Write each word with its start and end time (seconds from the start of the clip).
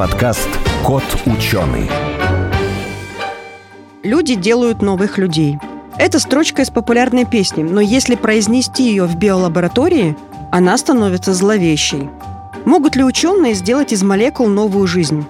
подкаст 0.00 0.48
«Кот 0.82 1.04
ученый». 1.26 1.86
Люди 4.02 4.34
делают 4.34 4.80
новых 4.80 5.18
людей. 5.18 5.58
Это 5.98 6.18
строчка 6.18 6.62
из 6.62 6.70
популярной 6.70 7.26
песни, 7.26 7.62
но 7.64 7.82
если 7.82 8.14
произнести 8.14 8.84
ее 8.84 9.04
в 9.04 9.16
биолаборатории, 9.16 10.16
она 10.50 10.78
становится 10.78 11.34
зловещей. 11.34 12.08
Могут 12.64 12.96
ли 12.96 13.04
ученые 13.04 13.52
сделать 13.52 13.92
из 13.92 14.02
молекул 14.02 14.48
новую 14.48 14.86
жизнь? 14.86 15.26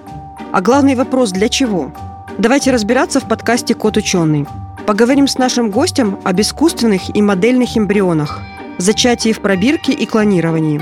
А 0.53 0.61
главный 0.61 0.95
вопрос– 0.95 1.31
для 1.33 1.49
чего? 1.49 1.91
Давайте 2.37 2.71
разбираться 2.71 3.19
в 3.19 3.27
подкасте 3.27 3.73
«Кот 3.73 3.97
ученый». 3.97 4.47
Поговорим 4.87 5.27
с 5.27 5.37
нашим 5.37 5.69
гостем 5.69 6.17
об 6.23 6.39
искусственных 6.39 7.13
и 7.13 7.21
модельных 7.21 7.77
эмбрионах, 7.77 8.39
зачатии 8.77 9.33
в 9.33 9.41
пробирке 9.41 9.91
и 9.91 10.05
клонировании. 10.05 10.81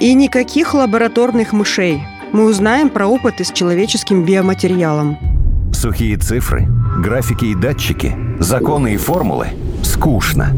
И 0.00 0.14
никаких 0.14 0.74
лабораторных 0.74 1.52
мышей. 1.52 2.02
Мы 2.32 2.44
узнаем 2.44 2.90
про 2.90 3.08
опыты 3.08 3.44
с 3.44 3.50
человеческим 3.50 4.24
биоматериалом. 4.24 5.18
Сухие 5.72 6.16
цифры, 6.16 6.68
графики 6.98 7.46
и 7.46 7.54
датчики, 7.56 8.16
законы 8.38 8.94
и 8.94 8.96
формулы– 8.96 9.48
скучно. 9.82 10.54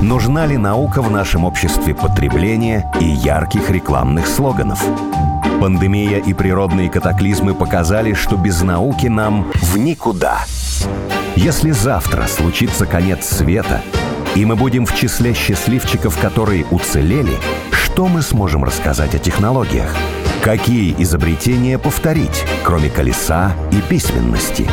Нужна 0.00 0.46
ли 0.46 0.56
наука 0.56 1.02
в 1.02 1.10
нашем 1.10 1.44
обществе 1.44 1.94
потребления 1.94 2.90
и 2.98 3.04
ярких 3.04 3.70
рекламных 3.70 4.26
слоганов? 4.26 4.82
Пандемия 5.60 6.18
и 6.18 6.32
природные 6.32 6.88
катаклизмы 6.88 7.54
показали, 7.54 8.14
что 8.14 8.36
без 8.36 8.62
науки 8.62 9.08
нам 9.08 9.52
в 9.54 9.76
никуда. 9.76 10.38
Если 11.36 11.72
завтра 11.72 12.26
случится 12.26 12.86
конец 12.86 13.26
света, 13.26 13.82
и 14.34 14.44
мы 14.46 14.56
будем 14.56 14.86
в 14.86 14.94
числе 14.94 15.34
счастливчиков, 15.34 16.16
которые 16.18 16.64
уцелели, 16.70 17.36
что 17.98 18.06
мы 18.06 18.22
сможем 18.22 18.62
рассказать 18.62 19.16
о 19.16 19.18
технологиях? 19.18 19.92
Какие 20.40 20.94
изобретения 21.02 21.80
повторить, 21.80 22.44
кроме 22.62 22.90
колеса 22.90 23.56
и 23.72 23.80
письменности? 23.90 24.68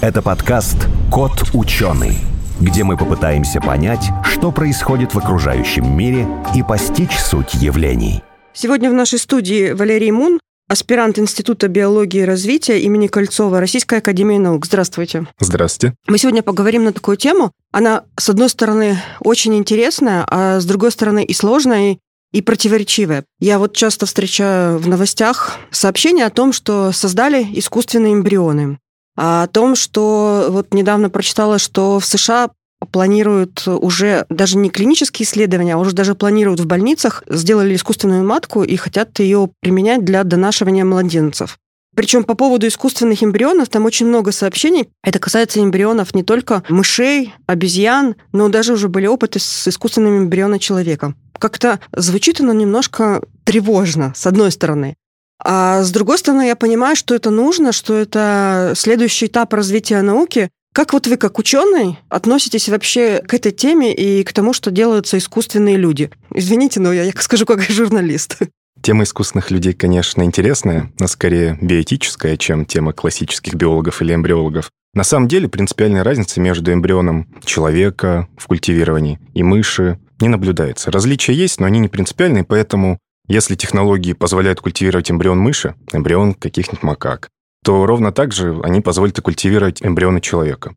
Это 0.00 0.20
подкаст 0.20 0.88
«Кот 1.12 1.44
ученый», 1.54 2.16
где 2.58 2.82
мы 2.82 2.96
попытаемся 2.96 3.60
понять, 3.60 4.10
что 4.24 4.50
происходит 4.50 5.14
в 5.14 5.18
окружающем 5.18 5.96
мире 5.96 6.26
и 6.56 6.64
постичь 6.64 7.16
суть 7.16 7.54
явлений. 7.54 8.24
Сегодня 8.52 8.90
в 8.90 8.94
нашей 8.94 9.20
студии 9.20 9.70
Валерий 9.70 10.10
Мун, 10.10 10.40
аспирант 10.68 11.20
Института 11.20 11.68
биологии 11.68 12.22
и 12.22 12.24
развития 12.24 12.80
имени 12.80 13.06
Кольцова 13.06 13.60
Российской 13.60 14.00
академии 14.00 14.38
наук. 14.38 14.66
Здравствуйте. 14.66 15.28
Здравствуйте. 15.38 15.94
Мы 16.08 16.18
сегодня 16.18 16.42
поговорим 16.42 16.82
на 16.82 16.92
такую 16.92 17.16
тему. 17.16 17.52
Она, 17.70 18.02
с 18.18 18.28
одной 18.28 18.48
стороны, 18.48 18.98
очень 19.20 19.54
интересная, 19.54 20.26
а 20.28 20.58
с 20.58 20.64
другой 20.64 20.90
стороны 20.90 21.22
и 21.22 21.32
сложная, 21.32 21.98
и 22.32 22.42
противоречивая. 22.42 23.24
Я 23.40 23.58
вот 23.58 23.74
часто 23.74 24.06
встречаю 24.06 24.78
в 24.78 24.88
новостях 24.88 25.58
сообщения 25.70 26.26
о 26.26 26.30
том, 26.30 26.52
что 26.52 26.92
создали 26.92 27.46
искусственные 27.54 28.14
эмбрионы. 28.14 28.78
А 29.16 29.44
о 29.44 29.46
том, 29.48 29.74
что 29.74 30.46
вот 30.50 30.72
недавно 30.72 31.10
прочитала, 31.10 31.58
что 31.58 31.98
в 31.98 32.06
США 32.06 32.50
планируют 32.92 33.66
уже 33.66 34.24
даже 34.28 34.56
не 34.56 34.70
клинические 34.70 35.26
исследования, 35.26 35.74
а 35.74 35.78
уже 35.78 35.92
даже 35.92 36.14
планируют 36.14 36.60
в 36.60 36.66
больницах, 36.66 37.24
сделали 37.28 37.74
искусственную 37.74 38.24
матку 38.24 38.62
и 38.62 38.76
хотят 38.76 39.18
ее 39.18 39.50
применять 39.60 40.04
для 40.04 40.22
донашивания 40.22 40.84
младенцев. 40.84 41.58
Причем 41.98 42.22
по 42.22 42.34
поводу 42.34 42.68
искусственных 42.68 43.24
эмбрионов 43.24 43.70
там 43.70 43.84
очень 43.84 44.06
много 44.06 44.30
сообщений. 44.30 44.88
Это 45.02 45.18
касается 45.18 45.58
эмбрионов 45.58 46.14
не 46.14 46.22
только 46.22 46.62
мышей, 46.68 47.34
обезьян, 47.46 48.14
но 48.30 48.48
даже 48.48 48.74
уже 48.74 48.88
были 48.88 49.08
опыты 49.08 49.40
с 49.40 49.66
искусственными 49.66 50.18
эмбрионами 50.18 50.58
человека. 50.58 51.14
Как-то 51.40 51.80
звучит 51.92 52.40
оно 52.40 52.52
немножко 52.52 53.20
тревожно, 53.42 54.12
с 54.14 54.28
одной 54.28 54.52
стороны. 54.52 54.94
А 55.42 55.82
с 55.82 55.90
другой 55.90 56.18
стороны, 56.18 56.46
я 56.46 56.54
понимаю, 56.54 56.94
что 56.94 57.16
это 57.16 57.30
нужно, 57.30 57.72
что 57.72 57.94
это 57.94 58.74
следующий 58.76 59.26
этап 59.26 59.52
развития 59.52 60.00
науки, 60.00 60.50
как 60.72 60.92
вот 60.92 61.08
вы, 61.08 61.16
как 61.16 61.40
ученый, 61.40 61.98
относитесь 62.08 62.68
вообще 62.68 63.24
к 63.26 63.34
этой 63.34 63.50
теме 63.50 63.92
и 63.92 64.22
к 64.22 64.32
тому, 64.32 64.52
что 64.52 64.70
делаются 64.70 65.18
искусственные 65.18 65.76
люди? 65.76 66.12
Извините, 66.32 66.78
но 66.78 66.92
я, 66.92 67.02
я 67.02 67.12
скажу 67.18 67.44
как 67.44 67.60
журналист. 67.62 68.38
Тема 68.82 69.04
искусственных 69.04 69.50
людей, 69.50 69.74
конечно, 69.74 70.22
интересная, 70.22 70.92
но 70.98 71.06
скорее 71.06 71.58
биотическая, 71.60 72.36
чем 72.36 72.64
тема 72.64 72.92
классических 72.92 73.54
биологов 73.54 74.00
или 74.02 74.14
эмбриологов. 74.14 74.70
На 74.94 75.04
самом 75.04 75.28
деле 75.28 75.48
принципиальная 75.48 76.02
разница 76.02 76.40
между 76.40 76.72
эмбрионом 76.72 77.28
человека 77.44 78.28
в 78.36 78.46
культивировании 78.46 79.20
и 79.34 79.42
мыши 79.42 79.98
не 80.20 80.28
наблюдается. 80.28 80.90
Различия 80.90 81.34
есть, 81.34 81.60
но 81.60 81.66
они 81.66 81.78
не 81.78 81.88
принципиальные, 81.88 82.44
поэтому 82.44 82.98
если 83.28 83.54
технологии 83.54 84.14
позволяют 84.14 84.60
культивировать 84.60 85.10
эмбрион 85.10 85.38
мыши, 85.38 85.74
эмбрион 85.92 86.34
каких-нибудь 86.34 86.82
макак, 86.82 87.28
то 87.62 87.84
ровно 87.84 88.12
так 88.12 88.32
же 88.32 88.58
они 88.62 88.80
позволят 88.80 89.18
и 89.18 89.22
культивировать 89.22 89.82
эмбрионы 89.82 90.20
человека. 90.20 90.74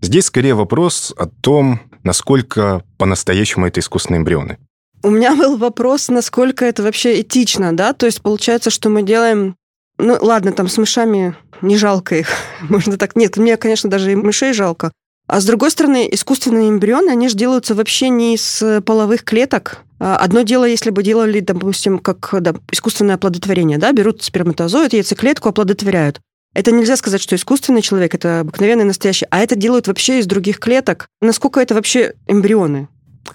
Здесь 0.00 0.26
скорее 0.26 0.54
вопрос 0.54 1.12
о 1.18 1.26
том, 1.26 1.80
насколько 2.02 2.82
по-настоящему 2.96 3.66
это 3.66 3.80
искусственные 3.80 4.20
эмбрионы. 4.20 4.58
У 5.02 5.10
меня 5.10 5.34
был 5.36 5.56
вопрос, 5.56 6.08
насколько 6.08 6.64
это 6.64 6.82
вообще 6.82 7.20
этично, 7.20 7.76
да? 7.76 7.92
То 7.92 8.06
есть 8.06 8.22
получается, 8.22 8.70
что 8.70 8.88
мы 8.88 9.02
делаем... 9.02 9.56
Ну, 9.98 10.16
ладно, 10.20 10.52
там 10.52 10.68
с 10.68 10.78
мышами 10.78 11.34
не 11.62 11.76
жалко 11.76 12.16
их. 12.16 12.28
Можно 12.68 12.96
так... 12.96 13.16
Нет, 13.16 13.36
мне, 13.36 13.56
конечно, 13.56 13.90
даже 13.90 14.12
и 14.12 14.16
мышей 14.16 14.52
жалко. 14.52 14.92
А 15.26 15.40
с 15.40 15.44
другой 15.44 15.70
стороны, 15.70 16.08
искусственные 16.10 16.70
эмбрионы, 16.70 17.10
они 17.10 17.28
же 17.28 17.36
делаются 17.36 17.74
вообще 17.74 18.08
не 18.08 18.34
из 18.34 18.62
половых 18.84 19.22
клеток. 19.22 19.82
А 20.00 20.16
одно 20.16 20.42
дело, 20.42 20.64
если 20.64 20.90
бы 20.90 21.02
делали, 21.02 21.40
допустим, 21.40 21.98
как 21.98 22.34
да, 22.40 22.54
искусственное 22.72 23.14
оплодотворение, 23.16 23.78
да, 23.78 23.92
берут 23.92 24.22
сперматозоид, 24.22 24.94
яйцеклетку, 24.94 25.50
оплодотворяют. 25.50 26.20
Это 26.52 26.72
нельзя 26.72 26.96
сказать, 26.96 27.20
что 27.20 27.36
искусственный 27.36 27.82
человек, 27.82 28.14
это 28.14 28.40
обыкновенный 28.40 28.84
настоящий, 28.84 29.26
а 29.30 29.38
это 29.38 29.54
делают 29.54 29.86
вообще 29.86 30.18
из 30.18 30.26
других 30.26 30.58
клеток. 30.58 31.06
Насколько 31.20 31.60
это 31.60 31.74
вообще 31.74 32.14
эмбрионы? 32.26 32.88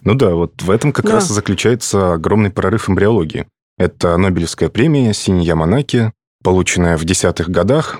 Ну 0.06 0.14
да, 0.14 0.36
вот 0.36 0.62
в 0.62 0.70
этом 0.70 0.94
как 0.94 1.06
да. 1.06 1.14
раз 1.14 1.30
и 1.30 1.34
заключается 1.34 2.14
огромный 2.14 2.52
прорыв 2.52 2.90
эмбриологии. 2.90 3.48
Это 3.78 4.16
Нобелевская 4.16 4.70
премия 4.70 5.14
Синья 5.14 5.50
Яманаки, 5.50 6.14
полученная 6.44 6.96
в 6.96 7.04
десятых 7.04 7.50
годах. 7.50 8.00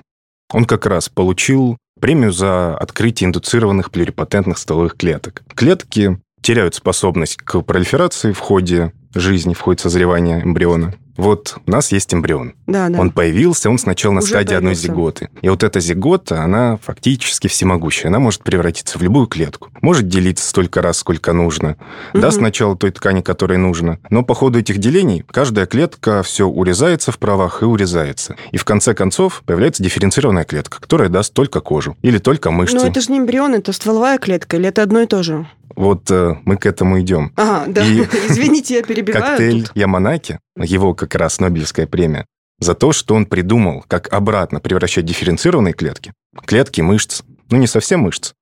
Он 0.54 0.66
как 0.66 0.86
раз 0.86 1.10
получил 1.10 1.78
премию 2.00 2.32
за 2.32 2.78
открытие 2.78 3.28
индуцированных 3.28 3.90
плюрипатентных 3.90 4.60
стволовых 4.60 4.96
клеток. 4.96 5.42
Клетки 5.56 6.22
теряют 6.42 6.76
способность 6.76 7.38
к 7.38 7.60
пролиферации 7.62 8.32
в 8.32 8.40
ходе 8.40 8.94
жизни, 9.16 9.56
в 9.56 9.60
ходе 9.60 9.82
созревания 9.82 10.44
эмбриона. 10.44 10.94
Вот 11.18 11.58
у 11.66 11.72
нас 11.72 11.92
есть 11.92 12.14
эмбрион. 12.14 12.54
Да, 12.68 12.90
да. 12.90 13.00
Он 13.00 13.12
появился, 13.12 13.70
он 13.70 13.78
сначала 13.78 14.14
на 14.14 14.20
Уже 14.20 14.30
стадии 14.30 14.50
появился. 14.50 14.58
одной 14.58 14.76
зиготы. 14.76 15.30
И 15.42 15.50
вот 15.50 15.64
эта 15.64 15.80
зигота, 15.80 16.44
она 16.44 16.78
фактически 16.82 17.48
всемогущая. 17.48 18.10
Она 18.10 18.20
может 18.20 18.44
превратиться 18.44 18.98
в 18.98 19.02
любую 19.02 19.28
клетку. 19.28 19.70
Может 19.82 20.08
делиться 20.08 20.48
столько 20.48 20.82
раз, 20.82 20.98
сколько 20.98 21.34
нужно. 21.34 21.78
Угу. 22.14 22.22
Да, 22.22 22.32
сначала 22.32 22.76
той 22.76 22.92
ткани, 22.92 23.22
которой 23.22 23.58
нужно. 23.58 24.00
Но 24.10 24.24
по 24.24 24.36
ходу 24.36 24.60
этих 24.60 24.78
делений 24.78 25.24
каждая 25.30 25.66
клетка 25.66 26.24
все 26.24 26.48
урезается 26.48 27.12
в 27.12 27.18
правах 27.18 27.62
и 27.62 27.66
урезается. 27.66 28.36
И 28.52 28.58
в 28.58 28.66
конце 28.66 28.94
концов 28.94 29.44
появляется 29.46 29.84
дифференцированная 29.84 30.44
клетка, 30.44 30.82
которая 30.82 31.10
даст 31.10 31.34
только 31.34 31.62
кожу 31.62 31.98
или 32.02 32.18
только 32.18 32.52
мышцы. 32.52 32.76
Но 32.76 32.86
это 32.86 33.00
же 33.02 33.12
не 33.12 33.20
эмбрион, 33.20 33.56
это 33.56 33.72
стволовая 33.72 34.18
клетка, 34.18 34.58
или 34.58 34.68
это 34.68 34.84
одно 34.84 35.02
и 35.02 35.08
то 35.08 35.24
же? 35.24 35.48
Вот 35.76 36.10
э, 36.12 36.38
мы 36.46 36.58
к 36.58 36.66
этому 36.66 37.00
идем. 37.02 37.32
Ага, 37.36 37.66
да. 37.68 37.86
И 37.86 38.00
Извините, 38.30 38.76
я 38.76 38.84
перебиваю. 38.84 39.24
Коктейль 39.24 39.68
тут. 39.68 39.76
Яманаки, 39.76 40.40
его 40.58 40.94
как 40.94 41.16
раз 41.16 41.40
Нобелевская 41.40 41.88
премия, 41.88 42.26
за 42.60 42.74
то, 42.76 42.92
что 42.92 43.16
он 43.16 43.26
придумал, 43.26 43.84
как 43.88 44.12
обратно 44.14 44.60
превращать 44.60 45.06
дифференцированные 45.06 45.74
клетки, 45.74 46.14
клетки 46.46 46.82
мышц, 46.82 47.24
ну 47.50 47.58
не 47.58 47.68
совсем 47.68 48.02
мышц, 48.02 48.34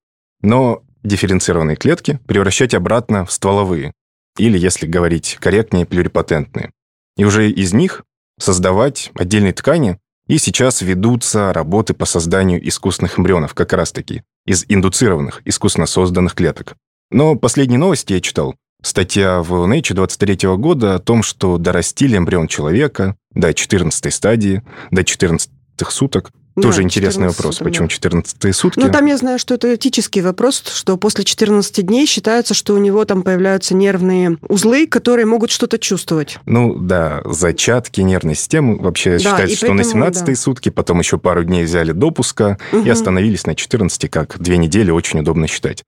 но 0.42 0.84
дифференцированные 1.04 1.76
клетки 1.76 2.20
превращать 2.28 2.74
обратно 2.74 3.26
в 3.26 3.32
стволовые, 3.32 3.94
или, 4.38 4.58
если 4.58 4.88
говорить 4.88 5.38
корректнее, 5.40 5.86
плюрипатентные. 5.86 6.72
И 7.18 7.26
уже 7.26 7.50
из 7.50 7.74
них 7.74 8.04
создавать 8.40 9.12
отдельные 9.16 9.54
ткани, 9.54 10.00
и 10.28 10.38
сейчас 10.38 10.82
ведутся 10.82 11.54
работы 11.54 11.94
по 11.94 12.06
созданию 12.06 12.66
искусственных 12.68 13.20
эмбрионов, 13.20 13.54
как 13.54 13.74
раз-таки, 13.74 14.24
из 14.46 14.66
индуцированных, 14.68 15.42
искусственно 15.46 15.86
созданных 15.86 16.34
клеток. 16.34 16.76
Но 17.12 17.36
последние 17.36 17.80
новости 17.80 18.14
я 18.14 18.22
читал. 18.22 18.56
Статья 18.82 19.42
в 19.42 19.54
Nature 19.66 19.94
23 19.94 20.50
года 20.58 20.96
о 20.96 21.00
том, 21.00 21.24
что 21.24 21.58
дорастили 21.58 22.18
эмбрион 22.18 22.48
человека 22.48 23.16
до 23.34 23.54
14 23.54 24.14
стадии, 24.14 24.62
до 24.92 25.06
14 25.06 25.50
суток. 25.88 26.32
Да, 26.56 26.64
Тоже 26.64 26.84
интересный 26.84 27.30
вопрос, 27.30 27.56
суток, 27.56 27.68
почему 27.68 27.88
14 27.88 28.56
сутки? 28.56 28.80
Ну, 28.80 28.92
там 28.92 29.08
я 29.08 29.18
знаю, 29.18 29.40
что 29.40 29.56
это 29.56 29.74
этический 29.74 30.22
вопрос, 30.22 30.62
что 30.68 30.98
после 30.98 31.24
14 31.24 31.84
дней 31.84 32.06
считается, 32.06 32.54
что 32.54 32.76
у 32.76 32.78
него 32.78 33.06
там 33.06 33.24
появляются 33.24 33.74
нервные 33.74 34.38
узлы, 34.48 34.86
которые 34.86 35.26
могут 35.26 35.50
что-то 35.50 35.80
чувствовать. 35.80 36.38
Ну, 36.46 36.76
да, 36.76 37.24
зачатки 37.26 38.02
нервной 38.02 38.36
системы. 38.36 38.78
Вообще 38.78 39.14
да, 39.14 39.20
считается, 39.20 39.56
что 39.56 39.68
поэтому, 39.68 39.78
на 39.78 39.84
17 39.84 40.26
да. 40.26 40.36
сутки, 40.36 40.70
потом 40.70 41.00
еще 41.00 41.18
пару 41.18 41.44
дней 41.44 41.64
взяли 41.64 41.92
допуска 41.92 42.60
угу. 42.72 42.84
и 42.84 42.90
остановились 42.90 43.48
на 43.48 43.56
14, 43.56 44.12
как 44.12 44.38
две 44.40 44.58
недели, 44.58 44.92
очень 44.92 45.22
удобно 45.22 45.48
считать. 45.48 45.84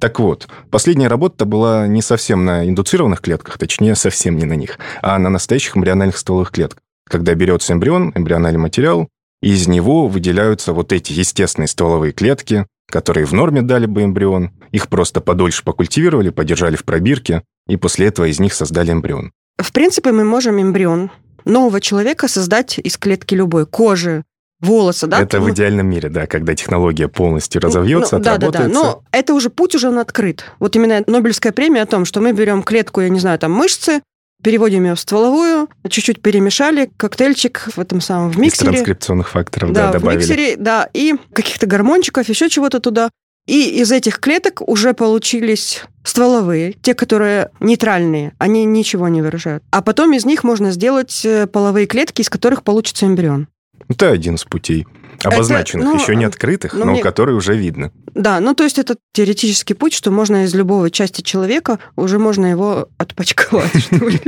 Так 0.00 0.20
вот, 0.20 0.48
последняя 0.70 1.08
работа 1.08 1.44
была 1.44 1.88
не 1.88 2.02
совсем 2.02 2.44
на 2.44 2.68
индуцированных 2.68 3.20
клетках, 3.20 3.58
точнее, 3.58 3.96
совсем 3.96 4.36
не 4.36 4.44
на 4.44 4.52
них, 4.52 4.78
а 5.02 5.18
на 5.18 5.28
настоящих 5.28 5.76
эмбриональных 5.76 6.16
стволовых 6.16 6.52
клетках. 6.52 6.82
когда 7.08 7.34
берется 7.34 7.72
эмбрион, 7.72 8.12
эмбриональный 8.14 8.58
материал, 8.58 9.08
и 9.40 9.54
из 9.54 9.66
него 9.66 10.08
выделяются 10.08 10.74
вот 10.74 10.92
эти 10.92 11.14
естественные 11.14 11.66
стволовые 11.66 12.12
клетки, 12.12 12.66
которые 12.90 13.24
в 13.24 13.32
норме 13.32 13.62
дали 13.62 13.86
бы 13.86 14.04
эмбрион, 14.04 14.50
их 14.72 14.88
просто 14.88 15.20
подольше 15.22 15.64
покультивировали, 15.64 16.28
подержали 16.30 16.76
в 16.76 16.84
пробирке, 16.84 17.42
и 17.66 17.76
после 17.76 18.08
этого 18.08 18.26
из 18.26 18.38
них 18.40 18.52
создали 18.52 18.92
эмбрион. 18.92 19.32
В 19.58 19.72
принципе, 19.72 20.12
мы 20.12 20.24
можем 20.24 20.60
эмбрион 20.60 21.10
нового 21.44 21.80
человека 21.80 22.28
создать 22.28 22.78
из 22.78 22.98
клетки 22.98 23.34
любой, 23.34 23.66
кожи, 23.66 24.22
волоса, 24.60 25.06
да? 25.06 25.20
Это 25.20 25.38
Ну, 25.38 25.46
в 25.46 25.50
идеальном 25.50 25.86
мире, 25.86 26.08
да, 26.08 26.26
когда 26.26 26.54
технология 26.54 27.08
полностью 27.08 27.60
разовьется, 27.60 28.18
ну, 28.18 28.24
да, 28.24 28.36
да, 28.36 28.38
да. 28.38 28.46
отработается. 28.58 28.82
Но 28.82 29.02
это 29.12 29.34
уже 29.34 29.50
путь 29.50 29.74
уже 29.74 29.88
он 29.88 29.98
открыт. 29.98 30.44
Вот 30.58 30.74
именно 30.76 31.02
Нобелевская 31.06 31.52
премия 31.52 31.82
о 31.82 31.86
том, 31.86 32.04
что 32.04 32.20
мы 32.20 32.32
берем 32.32 32.62
клетку, 32.62 33.00
я 33.00 33.08
не 33.08 33.20
знаю, 33.20 33.38
там 33.38 33.52
мышцы, 33.52 34.00
переводим 34.42 34.84
ее 34.84 34.94
в 34.94 35.00
стволовую, 35.00 35.68
чуть-чуть 35.88 36.22
перемешали, 36.22 36.90
коктейльчик 36.96 37.68
в 37.74 37.80
этом 37.80 38.00
самом 38.00 38.30
в 38.30 38.34
Из 38.34 38.38
миксере. 38.38 38.70
транскрипционных 38.70 39.28
факторов, 39.30 39.72
да, 39.72 39.84
Да, 39.84 39.98
в 39.98 40.00
добавили. 40.00 40.18
миксере, 40.20 40.56
да, 40.56 40.88
и 40.92 41.14
каких-то 41.32 41.66
гормончиков, 41.66 42.28
еще 42.28 42.48
чего-то 42.48 42.80
туда. 42.80 43.10
И 43.46 43.80
из 43.80 43.90
этих 43.90 44.20
клеток 44.20 44.60
уже 44.68 44.92
получились 44.92 45.82
стволовые, 46.04 46.74
те, 46.74 46.94
которые 46.94 47.50
нейтральные, 47.60 48.32
они 48.38 48.64
ничего 48.64 49.08
не 49.08 49.22
выражают. 49.22 49.62
А 49.70 49.80
потом 49.82 50.12
из 50.12 50.24
них 50.26 50.44
можно 50.44 50.70
сделать 50.70 51.22
э, 51.24 51.46
половые 51.46 51.86
клетки, 51.86 52.20
из 52.20 52.28
которых 52.28 52.62
получится 52.62 53.06
эмбрион. 53.06 53.48
Это 53.88 54.10
один 54.10 54.34
из 54.36 54.44
путей. 54.44 54.86
Обозначенных, 55.24 55.84
ну, 55.86 56.00
еще 56.00 56.14
не 56.14 56.24
открытых, 56.24 56.74
ну, 56.74 56.84
но 56.84 56.92
мне- 56.92 57.02
которые 57.02 57.34
уже 57.36 57.56
видно. 57.56 57.90
Да, 58.14 58.38
ну 58.38 58.54
то 58.54 58.62
есть 58.62 58.78
это 58.78 58.96
теоретический 59.12 59.74
путь, 59.74 59.92
что 59.92 60.12
можно 60.12 60.44
из 60.44 60.54
любого 60.54 60.90
части 60.92 61.22
человека 61.22 61.80
уже 61.96 62.20
можно 62.20 62.46
его 62.46 62.88
отпочковать, 62.98 63.72
что 63.82 64.08
ли. 64.08 64.20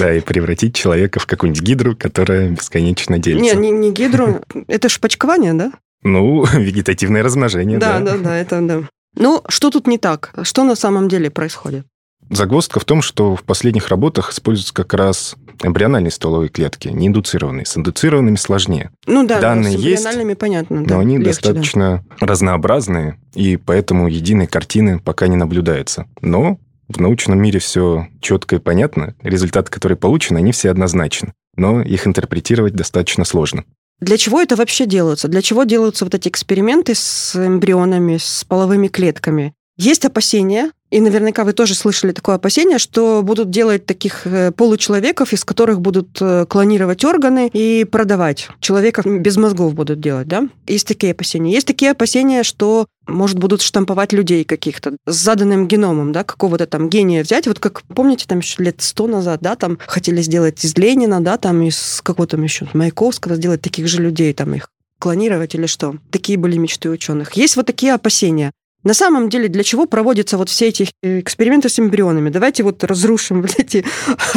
Да. 0.00 0.14
И 0.14 0.20
превратить 0.20 0.74
человека 0.74 1.20
в 1.20 1.26
какую-нибудь 1.26 1.62
гидру, 1.62 1.96
которая 1.96 2.48
бесконечно 2.50 3.14
Не, 3.16 3.20
делится. 3.20 3.56
не, 3.56 3.70
не 3.70 3.92
гидру, 3.92 4.40
это 4.68 4.88
шпачкование, 4.88 5.52
да? 5.52 5.72
Ну, 6.02 6.44
вегетативное 6.54 7.22
размножение, 7.22 7.76
Да, 7.78 7.98
да. 8.00 8.12
да, 8.12 8.18
да, 8.18 8.36
это 8.38 8.60
да. 8.62 8.82
Ну, 9.16 9.42
что 9.48 9.70
тут 9.70 9.86
не 9.86 9.98
так? 9.98 10.32
Что 10.44 10.64
на 10.64 10.76
самом 10.76 11.08
деле 11.08 11.30
происходит? 11.30 11.84
Загвоздка 12.30 12.80
в 12.80 12.84
том, 12.86 13.02
что 13.02 13.36
в 13.36 13.42
последних 13.44 13.88
работах 13.88 14.30
используются 14.32 14.74
как 14.74 14.94
раз 14.94 15.36
эмбриональные 15.62 16.10
стволовые 16.10 16.48
клетки, 16.48 16.88
не 16.88 17.08
индуцированные. 17.08 17.66
С 17.66 17.76
индуцированными 17.76 18.36
сложнее. 18.36 18.90
Ну 19.06 19.26
да, 19.26 19.40
Данные 19.40 19.76
с 19.76 19.80
есть, 19.80 20.02
эмбриональными 20.02 20.34
понятно. 20.34 20.80
Но 20.80 20.86
да, 20.86 20.98
они 21.00 21.18
легче, 21.18 21.24
да. 21.24 21.30
достаточно 21.30 22.04
разнообразные, 22.20 23.18
и 23.34 23.56
поэтому 23.56 24.08
единой 24.08 24.46
картины 24.46 24.98
пока 24.98 25.26
не 25.28 25.36
наблюдается. 25.36 26.06
Но 26.20 26.58
в 26.88 27.00
научном 27.00 27.40
мире 27.40 27.58
все 27.58 28.08
четко 28.20 28.56
и 28.56 28.58
понятно. 28.58 29.14
Результаты, 29.22 29.70
которые 29.70 29.96
получены, 29.96 30.38
они 30.38 30.52
все 30.52 30.70
однозначны. 30.70 31.32
Но 31.56 31.80
их 31.80 32.06
интерпретировать 32.06 32.74
достаточно 32.74 33.24
сложно. 33.24 33.64
Для 33.98 34.18
чего 34.18 34.40
это 34.40 34.56
вообще 34.56 34.84
делается? 34.86 35.26
Для 35.26 35.40
чего 35.40 35.64
делаются 35.64 36.04
вот 36.04 36.14
эти 36.14 36.28
эксперименты 36.28 36.94
с 36.94 37.34
эмбрионами, 37.34 38.18
с 38.18 38.44
половыми 38.44 38.88
клетками? 38.88 39.54
Есть 39.78 40.04
опасения, 40.04 40.70
и 40.90 41.00
наверняка 41.00 41.44
вы 41.44 41.52
тоже 41.52 41.74
слышали 41.74 42.12
такое 42.12 42.36
опасение, 42.36 42.78
что 42.78 43.22
будут 43.22 43.50
делать 43.50 43.86
таких 43.86 44.26
э, 44.26 44.52
получеловеков, 44.52 45.32
из 45.32 45.44
которых 45.44 45.80
будут 45.80 46.16
э, 46.20 46.46
клонировать 46.48 47.04
органы 47.04 47.50
и 47.52 47.84
продавать. 47.84 48.48
Человека 48.60 49.02
без 49.04 49.36
мозгов 49.36 49.74
будут 49.74 50.00
делать, 50.00 50.28
да? 50.28 50.48
Есть 50.66 50.86
такие 50.86 51.12
опасения. 51.12 51.52
Есть 51.52 51.66
такие 51.66 51.90
опасения, 51.90 52.44
что, 52.44 52.86
может, 53.06 53.38
будут 53.38 53.62
штамповать 53.62 54.12
людей 54.12 54.44
каких-то 54.44 54.96
с 55.06 55.16
заданным 55.16 55.66
геномом, 55.66 56.12
да, 56.12 56.22
какого-то 56.22 56.66
там 56.66 56.88
гения 56.88 57.24
взять. 57.24 57.48
Вот 57.48 57.58
как, 57.58 57.82
помните, 57.82 58.26
там 58.28 58.38
еще 58.38 58.62
лет 58.62 58.80
сто 58.80 59.08
назад, 59.08 59.40
да, 59.40 59.56
там 59.56 59.78
хотели 59.86 60.22
сделать 60.22 60.64
из 60.64 60.76
Ленина, 60.76 61.20
да, 61.20 61.36
там 61.36 61.62
из 61.62 62.00
какого 62.02 62.28
там 62.28 62.44
еще 62.44 62.68
Маяковского 62.74 63.34
сделать 63.34 63.60
таких 63.60 63.88
же 63.88 64.02
людей, 64.02 64.32
там 64.32 64.54
их 64.54 64.68
клонировать 64.98 65.54
или 65.54 65.66
что. 65.66 65.96
Такие 66.10 66.38
были 66.38 66.56
мечты 66.56 66.90
ученых. 66.90 67.32
Есть 67.32 67.56
вот 67.56 67.66
такие 67.66 67.92
опасения. 67.92 68.52
На 68.86 68.94
самом 68.94 69.28
деле, 69.28 69.48
для 69.48 69.64
чего 69.64 69.86
проводятся 69.86 70.38
вот 70.38 70.48
все 70.48 70.68
эти 70.68 70.88
эксперименты 71.02 71.68
с 71.68 71.80
эмбрионами? 71.80 72.30
Давайте 72.30 72.62
вот 72.62 72.84
разрушим 72.84 73.42
вот 73.42 73.50
эти 73.58 73.84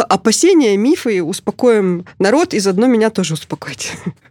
опасения, 0.10 0.75
мифы, 0.75 1.22
успокоим 1.24 2.06
народ, 2.18 2.56
и 2.56 2.60
заодно 2.60 2.88
меня 2.88 3.12
тоже 3.12 3.36
успокойте. 3.36 3.90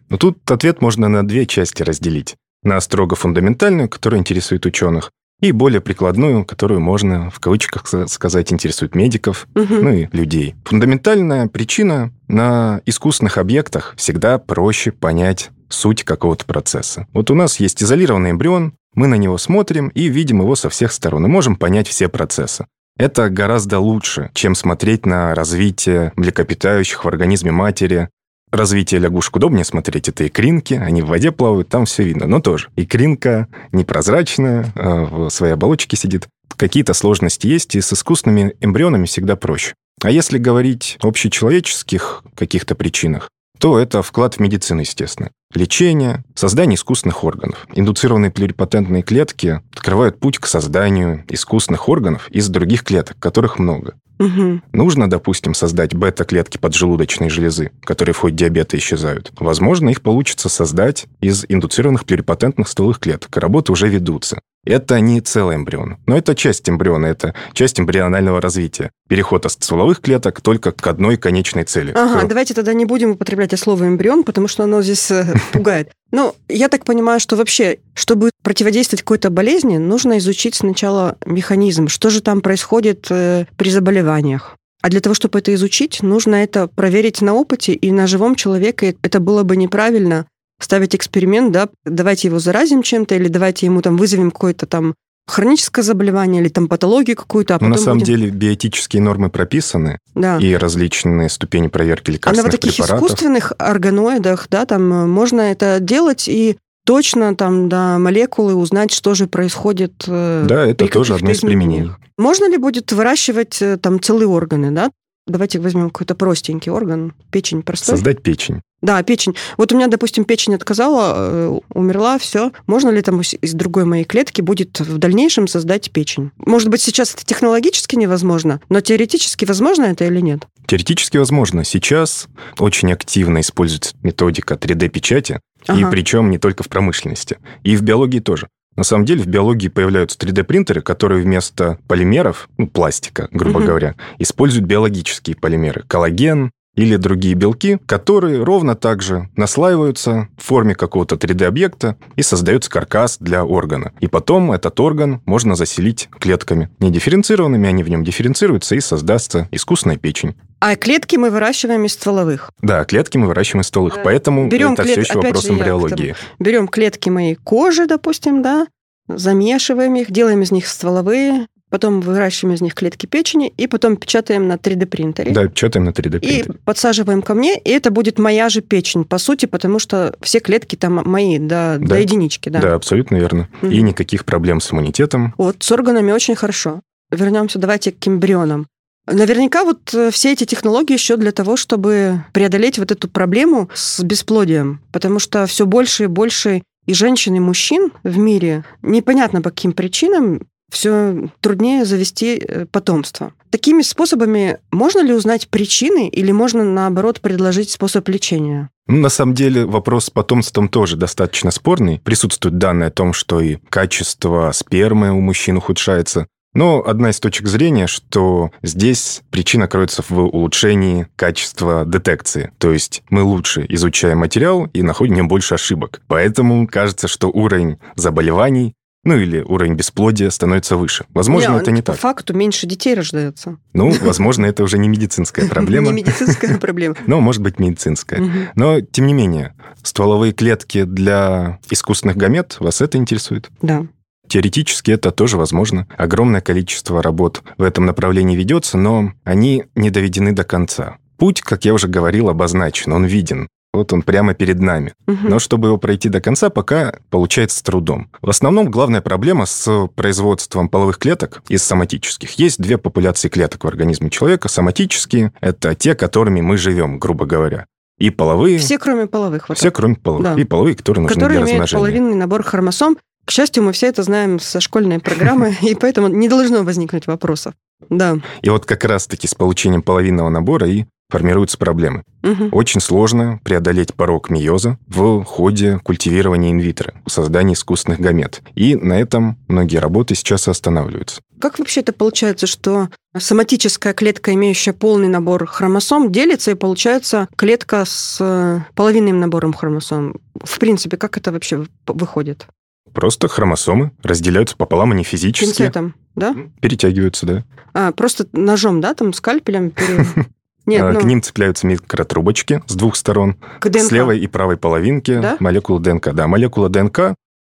Но 0.09 0.17
тут 0.17 0.39
ответ 0.51 0.83
можно 0.83 1.07
на 1.09 1.25
две 1.25 1.47
части 1.47 1.85
разделить. 1.85 2.35
На 2.65 2.81
строго 2.81 3.15
фундаментальную, 3.15 3.89
которая 3.89 4.19
интересует 4.21 4.67
ученых, 4.67 5.13
и 5.41 5.53
более 5.53 5.81
прикладную, 5.81 6.45
которую 6.45 6.81
можно, 6.81 7.31
в 7.31 7.39
кавычках 7.39 7.85
ска- 7.85 8.09
сказать, 8.09 8.53
интересует 8.53 8.97
медиков, 8.97 9.47
Мгм. 9.55 9.85
ну 9.85 9.93
и 9.93 10.09
людей. 10.11 10.57
Фундаментальная 10.65 11.47
причина 11.47 12.11
на 12.27 12.81
искусственных 12.87 13.39
объектах 13.39 13.95
всегда 13.97 14.39
проще 14.39 14.91
понять 14.91 15.51
суть 15.69 16.03
какого-то 16.03 16.45
процесса. 16.45 17.07
Вот 17.13 17.31
у 17.31 17.37
нас 17.37 17.61
есть 17.61 17.81
изолированный 17.85 18.33
эмбрион, 18.33 18.73
мы 18.95 19.07
на 19.07 19.15
него 19.15 19.39
смотрим 19.39 19.89
и 19.89 20.09
видим 20.09 20.41
его 20.41 20.55
со 20.57 20.69
всех 20.69 20.93
сторон, 20.93 21.27
и 21.27 21.29
можем 21.29 21.57
понять 21.57 21.89
все 21.89 22.09
процессы. 22.09 22.67
Это 22.99 23.31
гораздо 23.31 23.79
лучше, 23.79 24.31
чем 24.35 24.55
смотреть 24.57 25.07
на 25.07 25.35
развитие 25.35 26.13
млекопитающих 26.17 27.05
в 27.05 27.09
организме 27.09 27.53
матери. 27.53 28.09
Развитие 28.51 29.01
лягушек 29.01 29.37
удобнее 29.37 29.65
смотреть. 29.65 30.09
Это 30.09 30.27
икринки, 30.27 30.75
они 30.75 31.03
в 31.03 31.07
воде 31.07 31.31
плавают, 31.31 31.69
там 31.69 31.85
все 31.85 32.03
видно. 32.03 32.27
Но 32.27 32.41
тоже 32.41 32.71
икринка 32.77 33.47
непрозрачная, 33.73 34.73
а 34.75 35.05
в 35.05 35.31
своей 35.31 35.53
оболочке 35.53 35.97
сидит. 35.97 36.27
Какие-то 36.57 36.93
сложности 36.93 37.47
есть, 37.47 37.77
и 37.77 37.81
с 37.81 37.93
искусственными 37.93 38.55
эмбрионами 38.61 39.05
всегда 39.05 39.37
проще. 39.37 39.75
А 40.03 40.11
если 40.11 40.39
говорить 40.39 40.97
о 41.01 41.09
общечеловеческих 41.09 42.25
каких-то 42.35 42.75
причинах, 42.75 43.31
то 43.59 43.79
это 43.79 44.03
вклад 44.03 44.35
в 44.35 44.41
медицину, 44.41 44.81
естественно. 44.81 45.31
Лечение, 45.55 46.25
создание 46.35 46.77
искусственных 46.77 47.25
органов. 47.25 47.67
Индуцированные 47.75 48.31
плюрипатентные 48.31 49.03
клетки 49.03 49.61
открывают 49.73 50.21
путь 50.21 50.39
к 50.39 50.47
созданию 50.47 51.25
искусственных 51.29 51.89
органов 51.89 52.29
из 52.31 52.49
других 52.49 52.85
клеток, 52.85 53.19
которых 53.19 53.59
много. 53.59 53.95
Мгм. 54.19 54.63
Нужно, 54.73 55.09
допустим, 55.09 55.55
создать 55.55 55.95
бета-клетки 55.95 56.59
поджелудочной 56.59 57.31
железы, 57.31 57.71
которые 57.85 58.15
в 58.15 58.19
ходе 58.19 58.37
диабета 58.37 58.77
исчезают. 58.77 59.33
Возможно, 59.39 59.89
их 59.91 60.03
получится 60.03 60.49
создать 60.49 61.07
из 61.21 61.45
индуцированных 61.49 62.05
плюрипатентных 62.05 62.69
стволовых 62.69 62.99
клеток. 62.99 63.37
Работы 63.37 63.73
уже 63.73 63.89
ведутся. 63.89 64.41
Это 64.65 65.01
не 65.01 65.21
целый 65.21 65.57
эмбрион, 65.57 65.97
но 66.07 66.17
это 66.17 66.35
часть 66.35 66.69
эмбриона, 66.69 67.07
это 67.07 67.35
часть 67.53 67.81
эмбрионального 67.81 68.41
развития. 68.41 68.91
Переход 69.09 69.47
от 69.47 69.53
стволовых 69.53 70.01
клеток 70.01 70.41
только 70.41 70.73
к 70.73 70.87
одной 70.87 71.17
конечной 71.17 71.65
цели. 71.65 71.93
Ага, 71.95 72.21
К- 72.21 72.29
давайте 72.29 72.55
тогда 72.55 72.75
не 72.75 72.85
будем 72.85 73.13
употреблять 73.13 73.59
слово 73.59 73.85
эмбрион, 73.89 74.25
потому 74.25 74.49
что 74.49 74.65
оно 74.65 74.83
здесь 74.83 75.11
э, 75.11 75.25
пугает. 75.53 75.91
Ну, 76.11 76.35
я 76.49 76.69
так 76.69 76.85
понимаю, 76.85 77.21
что 77.21 77.37
вообще, 77.37 77.79
чтобы 77.95 78.31
противодействовать 78.43 79.03
какой-то 79.03 79.31
болезни, 79.31 79.79
нужно 79.79 80.19
изучить 80.19 80.55
сначала 80.55 81.17
механизм, 81.25 81.89
что 81.89 82.11
же 82.11 82.21
там 82.21 82.41
происходит 82.41 83.07
э, 83.11 83.47
при 83.57 83.71
заболеваниях. 83.71 84.57
А 84.81 84.91
для 84.91 85.01
того, 85.01 85.15
чтобы 85.15 85.39
это 85.41 85.53
изучить, 85.55 86.03
нужно 86.03 86.37
это 86.37 86.69
проверить 86.69 87.21
на 87.21 87.35
опыте 87.35 87.73
и 87.73 87.91
на 87.91 88.07
живом 88.07 88.37
человеке. 88.37 88.97
Это 89.03 89.19
было 89.19 89.43
бы 89.43 89.57
неправильно 89.57 90.27
ставить 90.61 90.95
эксперимент, 90.95 91.53
да, 91.53 91.69
давайте 91.85 92.29
его 92.29 92.39
заразим 92.39 92.83
чем-то, 92.83 93.15
или 93.15 93.29
давайте 93.29 93.67
ему 93.67 93.83
там 93.83 93.97
вызовем 93.97 94.31
какое-то 94.31 94.67
там 94.67 94.95
хроническое 95.27 95.83
заболевание 95.85 96.41
или 96.43 96.49
там 96.49 96.69
патологию 96.69 97.15
какую-то, 97.15 97.55
а 97.57 97.59
потом 97.59 97.71
на 97.71 97.79
самом 97.79 97.99
будем- 97.99 98.17
деле 98.17 98.31
биотические 98.31 99.03
нормы 99.03 99.29
прописаны, 99.29 99.99
да. 100.15 100.39
и 100.39 100.55
различные 100.55 101.29
ступени 101.29 101.69
проверки 101.69 102.09
А 102.09 102.11
на 102.11 102.15
лекарственных 102.15 102.45
вот 102.53 102.61
таких 102.61 102.75
препаратов. 102.77 103.07
искусственных 103.07 103.53
органоидах, 103.59 104.49
да, 104.51 104.65
там 104.65 104.93
э, 104.93 105.07
можно 105.07 105.43
это 105.43 105.81
делать 105.81 106.29
и 106.29 106.57
точно 106.87 107.37
там 107.37 107.69
до 107.69 107.99
молекулы 107.99 108.55
узнать, 108.55 108.91
что 108.91 109.13
же 109.15 109.27
происходит. 109.27 110.05
э, 110.07 110.47
Да, 110.49 110.65
это 110.65 110.89
тоже 110.89 111.15
одно 111.17 111.31
из 111.31 111.41
применений. 111.41 111.91
Можно 112.17 112.49
ли 112.51 112.57
будет 112.57 112.91
выращивать 112.93 113.61
э, 113.61 113.77
там 113.77 114.01
целые 114.01 114.29
органы, 114.29 114.71
да? 114.71 114.91
Давайте 115.29 115.61
возьмем 115.61 115.91
какой-то 115.91 116.15
простенький 116.15 116.73
орган, 116.73 117.13
печень 117.31 117.63
простой. 117.63 117.95
Создать 117.97 118.23
печень. 118.23 118.63
Да, 118.81 119.03
печень. 119.03 119.35
Вот 119.57 119.73
у 119.73 119.77
меня, 119.77 119.89
допустим, 119.89 120.25
печень 120.25 120.55
отказала, 120.55 121.15
э, 121.17 121.59
умерла, 121.75 122.17
все. 122.19 122.53
Можно 122.67 122.91
ли 122.91 123.03
там 123.03 123.21
из 123.21 123.53
другой 123.53 123.85
моей 123.85 124.05
клетки 124.05 124.41
будет 124.41 124.79
в 124.79 124.99
дальнейшем 124.99 125.49
создать 125.49 125.91
печень? 125.91 126.31
Может 126.39 126.69
быть, 126.69 126.81
сейчас 126.81 127.13
это 127.13 127.25
технологически 127.27 127.97
невозможно, 127.97 128.61
но 128.69 128.81
теоретически 128.81 129.45
возможно 129.45 129.85
это 129.85 130.05
или 130.05 130.21
нет? 130.21 130.47
Теоретически 130.67 131.17
возможно. 131.17 131.65
Сейчас 131.65 132.29
очень 132.59 132.93
активно 132.93 133.41
используется 133.41 133.97
методика 134.03 134.55
3D-печати, 134.55 135.41
и 135.67 135.73
Ага. 135.73 135.91
причем 135.91 136.31
не 136.31 136.39
только 136.39 136.63
в 136.63 136.69
промышленности, 136.69 137.39
и 137.65 137.77
в 137.77 137.83
биологии 137.83 138.21
тоже. 138.21 138.49
На 138.79 138.85
самом 138.85 139.05
деле 139.07 139.25
в 139.25 139.27
биологии 139.27 139.67
появляются 139.67 140.17
3D-принтеры, 140.17 140.83
которые 140.83 141.21
вместо 141.21 141.79
полимеров, 141.89 142.49
ну, 142.59 142.69
пластика, 142.69 143.27
грубо 143.33 143.59
Мгм. 143.59 143.67
говоря, 143.67 143.97
используют 144.21 144.67
биологические 144.67 145.35
полимеры. 145.35 145.83
Коллаген 145.89 146.53
или 146.79 146.95
другие 146.95 147.35
белки, 147.35 147.79
которые 147.87 148.45
ровно 148.45 148.77
так 148.77 149.03
же 149.03 149.29
наслаиваются 149.35 150.29
в 150.39 150.45
форме 150.45 150.77
какого-то 150.77 151.17
3D-объекта 151.17 151.97
и 152.15 152.23
создается 152.23 152.71
каркас 152.71 153.17
для 153.19 153.45
органа. 153.45 153.93
И 153.99 154.07
потом 154.07 154.53
этот 154.53 154.79
орган 154.79 155.21
можно 155.27 155.57
заселить 155.57 156.09
клетками. 156.21 156.71
Не 156.79 156.93
дифференцированными, 156.93 157.69
они 157.69 157.83
в 157.83 157.89
нем 157.91 158.05
дифференцируются, 158.05 158.77
и 158.77 158.81
создастся 158.81 159.49
искусственная 159.51 159.97
печень. 159.97 160.37
А 160.61 160.77
клетки 160.77 161.17
мы 161.17 161.31
выращиваем 161.31 161.85
из 161.85 161.95
стволовых. 161.95 162.53
Да, 162.63 162.85
клетки 162.85 163.19
мы 163.19 163.27
выращиваем 163.27 163.63
из 163.63 163.67
стволовых, 163.67 163.97
Да. 163.97 164.03
поэтому 164.05 164.49
Берем 164.49 164.75
это 164.75 164.85
клет- 164.85 164.93
все 164.93 165.01
еще 165.01 165.13
опять 165.15 165.25
вопрос 165.35 165.51
эмбриологии. 165.51 166.15
Берем 166.39 166.69
клетки 166.69 167.09
моей 167.09 167.35
кожи, 167.35 167.87
допустим, 167.89 168.41
да, 168.41 168.69
замешиваем 169.09 169.97
их, 169.97 170.13
делаем 170.13 170.43
из 170.43 170.53
них 170.53 170.69
стволовые, 170.69 171.47
потом 171.71 172.01
выращиваем 172.01 172.55
из 172.55 172.61
них 172.61 172.75
клетки 172.75 173.07
печени 173.07 173.53
и 173.57 173.67
потом 173.67 173.97
печатаем 173.97 174.49
на 174.49 174.55
3D-принтере. 174.55 175.33
Да, 175.33 175.47
печатаем 175.49 175.85
на 175.85 175.91
3D 175.91 176.21
И 176.21 176.45
подсаживаем 176.65 177.23
ко 177.23 177.35
мне, 177.35 177.59
и 177.59 177.71
это 177.71 177.91
будет 177.91 178.19
моя 178.19 178.49
же 178.49 178.61
печень, 178.61 179.05
по 179.05 179.19
сути, 179.19 179.47
потому 179.47 179.79
что 179.79 180.17
все 180.21 180.41
клетки 180.41 180.77
там 180.77 181.03
мои, 181.05 181.39
до, 181.39 181.77
Да. 181.79 181.87
до 181.87 181.99
единички, 182.01 182.49
да. 182.49 182.61
Да, 182.61 182.75
абсолютно 182.75 183.17
верно. 183.17 183.49
Мгм. 183.63 183.73
И 183.73 183.83
никаких 183.83 184.25
проблем 184.25 184.61
с 184.61 184.73
иммунитетом. 184.73 185.35
Вот, 185.39 185.57
с 185.61 185.73
органами 185.73 186.13
очень 186.13 186.35
хорошо. 186.35 186.81
Вернемся 187.11 187.59
давайте 187.59 187.93
к 187.93 188.07
эмбрионам. 188.07 188.67
Наверняка 189.11 189.65
вот 189.65 189.95
э, 189.95 190.11
все 190.11 190.33
эти 190.33 190.45
технологии 190.45 190.93
еще 190.93 191.17
для 191.17 191.33
того, 191.33 191.57
чтобы 191.57 192.25
преодолеть 192.33 192.79
вот 192.79 192.91
эту 192.93 193.09
проблему 193.09 193.71
с 193.73 194.03
бесплодием, 194.03 194.81
потому 194.93 195.19
что 195.19 195.47
все 195.47 195.65
больше 195.65 196.05
и 196.05 196.07
больше 196.09 196.63
и 196.85 196.95
женщин, 196.95 197.35
и 197.35 197.41
мужчин 197.41 197.91
в 198.03 198.19
мире, 198.19 198.65
непонятно 198.83 199.41
по 199.43 199.51
каким 199.51 199.73
причинам, 199.73 200.43
все 200.71 201.31
труднее 201.41 201.85
завести 201.85 202.37
э, 202.37 202.67
потомство. 202.67 203.33
Такими 203.51 203.83
способами 203.83 204.59
можно 204.71 205.01
ли 205.01 205.15
узнать 205.15 205.49
причины 205.49 206.09
или 206.09 206.33
можно, 206.33 206.65
наоборот, 206.65 207.21
предложить 207.21 207.71
способ 207.71 208.09
лечения? 208.09 208.71
Ну, 208.87 208.99
на 208.99 209.09
самом 209.09 209.35
деле 209.35 209.65
вопрос 209.65 210.07
с 210.07 210.11
потомством 210.11 210.69
тоже 210.69 210.97
достаточно 210.97 211.51
спорный. 211.51 212.01
Присутствуют 212.01 212.59
данные 212.59 212.89
о 212.89 212.93
том, 212.93 213.13
что 213.13 213.41
и 213.41 213.57
качество 213.69 214.51
спермы 214.53 215.11
у 215.13 215.21
мужчин 215.21 215.57
ухудшается. 215.57 216.27
Но 216.55 216.83
одна 216.85 217.11
из 217.11 217.21
точек 217.21 217.47
зрения, 217.47 217.87
что 217.87 218.51
здесь 218.63 219.23
причина 219.31 219.69
кроется 219.69 220.03
в 220.09 220.19
улучшении 220.19 221.07
качества 221.15 221.85
детекции. 221.87 222.51
То 222.59 222.73
есть 222.73 223.03
мы 223.11 223.23
лучше 223.23 223.67
изучаем 223.69 224.19
материал 224.19 224.65
и 224.73 224.83
находим 224.83 225.27
в 225.27 225.29
больше 225.29 225.55
ошибок. 225.55 226.01
Поэтому 226.09 226.67
кажется, 226.67 227.07
что 227.07 227.29
уровень 227.29 227.79
заболеваний 227.97 228.75
ну 229.09 229.17
или 229.17 229.41
уровень 229.41 229.75
бесплодия 229.75 230.31
становится 230.31 230.77
выше. 230.77 231.07
Возможно, 231.15 231.53
Не, 231.55 231.59
это 231.61 231.73
не 231.73 231.81
по 231.83 231.93
так. 231.93 232.01
факту 232.01 232.35
меньше 232.35 232.67
детей 232.67 232.95
рождается. 232.95 233.57
Ну, 233.73 233.91
возможно, 234.03 234.47
это 234.47 234.63
уже 234.63 234.79
не 234.79 234.89
медицинская 234.89 235.49
проблема, 235.51 235.87
Не 235.89 235.93
медицинская 235.95 236.59
проблема. 236.59 236.95
но 237.07 237.21
может 237.21 237.43
быть 237.43 237.59
медицинская. 237.59 238.51
Но, 238.55 238.81
тем 238.81 239.07
не 239.07 239.15
менее, 239.15 239.55
стволовые 239.83 240.33
клетки 240.33 240.85
для 240.85 241.59
искусственных 241.71 242.17
гамет, 242.17 242.57
вас 242.61 242.81
это 242.81 242.99
интересует? 242.99 243.51
Да. 243.63 243.87
Теоретически 244.29 244.91
это 244.91 245.11
тоже 245.11 245.39
возможно. 245.39 245.87
Огромное 245.97 246.43
количество 246.43 247.03
работ 247.03 247.43
в 247.57 247.63
этом 247.63 247.87
направлении 247.87 248.37
ведется, 248.37 248.77
но 248.77 249.13
они 249.25 249.65
не 249.75 249.91
доведены 249.91 250.33
до 250.33 250.45
конца. 250.45 250.99
Путь, 251.17 251.41
как 251.41 251.65
я 251.65 251.73
уже 251.73 251.89
говорил, 251.89 252.29
обозначен, 252.29 252.93
он 252.93 253.07
виден. 253.07 253.49
Вот 253.79 253.93
он 253.93 254.03
прямо 254.03 254.35
перед 254.35 254.61
нами. 254.61 254.95
Мгм. 255.07 255.29
Но 255.29 255.39
чтобы 255.39 255.69
его 255.69 255.79
пройти 255.79 256.09
до 256.09 256.21
конца, 256.21 256.51
пока 256.51 256.99
получается 257.11 257.59
с 257.59 257.63
трудом. 257.63 258.11
В 258.21 258.29
основном 258.29 258.71
главная 258.71 259.01
проблема 259.01 259.47
с 259.47 259.89
производством 259.95 260.69
половых 260.69 260.99
клеток 260.99 261.43
из 261.49 261.63
соматических. 261.63 262.33
Есть 262.33 262.61
две 262.61 262.77
популяции 262.77 263.29
клеток 263.29 263.65
в 263.65 263.69
организме 263.69 264.11
человека. 264.11 264.49
Соматические– 264.49 265.33
это 265.41 265.75
те, 265.77 265.95
которыми 265.95 266.41
мы 266.41 266.57
живем, 266.57 266.99
грубо 266.99 267.25
говоря. 267.25 267.67
И 267.99 268.11
половые, 268.11 268.59
Все, 268.59 268.79
кроме 268.79 269.07
половых. 269.07 269.49
Вот 269.49 269.59
все 269.59 269.69
так. 269.69 269.77
кроме 269.77 269.97
половых. 269.97 270.25
Да. 270.25 270.41
И 270.41 270.45
половые, 270.45 270.77
которые 270.77 271.03
нужны 271.03 271.15
которые 271.15 271.39
для 271.39 271.47
имеют 271.47 271.63
размножения. 271.63 271.81
половинный 271.81 272.17
набор 272.17 272.43
хромосом. 272.43 272.97
К 273.25 273.31
счастью, 273.31 273.63
мы 273.63 273.73
все 273.73 273.89
это 273.89 274.03
знаем 274.03 274.41
со 274.41 274.61
школьной 274.61 275.01
программы, 275.01 275.57
и 275.63 275.75
поэтому 275.75 276.09
не 276.09 276.29
должно 276.29 276.63
возникнуть 276.63 277.07
вопросов. 277.07 277.55
Да. 277.91 278.19
И 278.43 278.51
вот 278.51 278.67
как 278.67 278.85
раз-таки 278.85 279.29
с 279.29 279.35
получением 279.35 279.83
половинного 279.83 280.31
набора 280.31 280.69
и 280.69 280.87
формируются 281.11 281.57
проблемы. 281.59 282.03
Мгм. 282.23 282.51
Очень 282.53 282.81
сложно 282.81 283.41
преодолеть 283.43 283.95
порог 283.95 284.31
миоза 284.31 284.79
в 284.87 285.25
ходе 285.25 285.79
культивирования 285.83 286.51
инвитро, 286.51 286.95
создания 287.07 287.55
искусственных 287.55 288.01
гамет. 288.01 288.43
И 288.55 288.77
на 288.77 288.95
этом 288.95 289.39
многие 289.49 289.79
работы 289.79 290.15
сейчас 290.15 290.49
останавливаются. 290.49 291.21
Как 291.41 291.59
вообще 291.59 291.81
это 291.81 291.93
получается, 291.93 292.47
что 292.47 292.89
соматическая 293.17 293.95
клетка, 293.95 294.35
имеющая 294.35 294.73
полный 294.73 295.09
набор 295.09 295.47
хромосом, 295.47 296.13
делится, 296.13 296.51
и 296.51 296.55
получается 296.55 297.29
клетка 297.37 297.85
с 297.87 298.19
э, 298.21 298.61
половинным 298.75 299.21
набором 299.21 299.53
хромосом? 299.55 300.17
В 300.43 300.59
принципе, 300.59 300.97
как 300.97 301.17
это 301.17 301.33
вообще 301.33 301.67
выходит? 301.87 302.47
Просто 302.93 303.29
хромосомы 303.29 303.93
разделяются 304.03 304.57
пополам, 304.57 304.93
они 304.93 305.05
физически 305.05 305.47
Пинцетом, 305.59 305.95
да? 306.17 306.35
перетягиваются, 306.61 307.27
да. 307.27 307.45
А, 307.73 307.93
просто 307.93 308.27
ножом, 308.33 308.81
да, 308.81 308.95
там, 308.95 309.13
скальпелем? 309.13 309.71
пере- 309.71 310.07
Нет, 310.69 310.83
А, 310.83 310.93
ну, 310.93 311.01
К 311.01 311.05
ним 311.05 311.23
цепляются 311.23 311.67
микротрубочки 311.67 312.63
с 312.67 312.75
двух 312.75 312.95
сторон, 312.97 313.35
к 313.61 313.69
ДНК. 313.69 313.83
с 313.83 313.91
левой 313.91 314.21
и 314.21 314.27
правой 314.27 314.57
половинки 314.57 315.19
Да? 315.21 315.37
молекулы 315.41 315.81
ДНК. 315.81 316.13
Да, 316.13 316.27
молекула 316.29 316.69
ДНК 316.69 316.99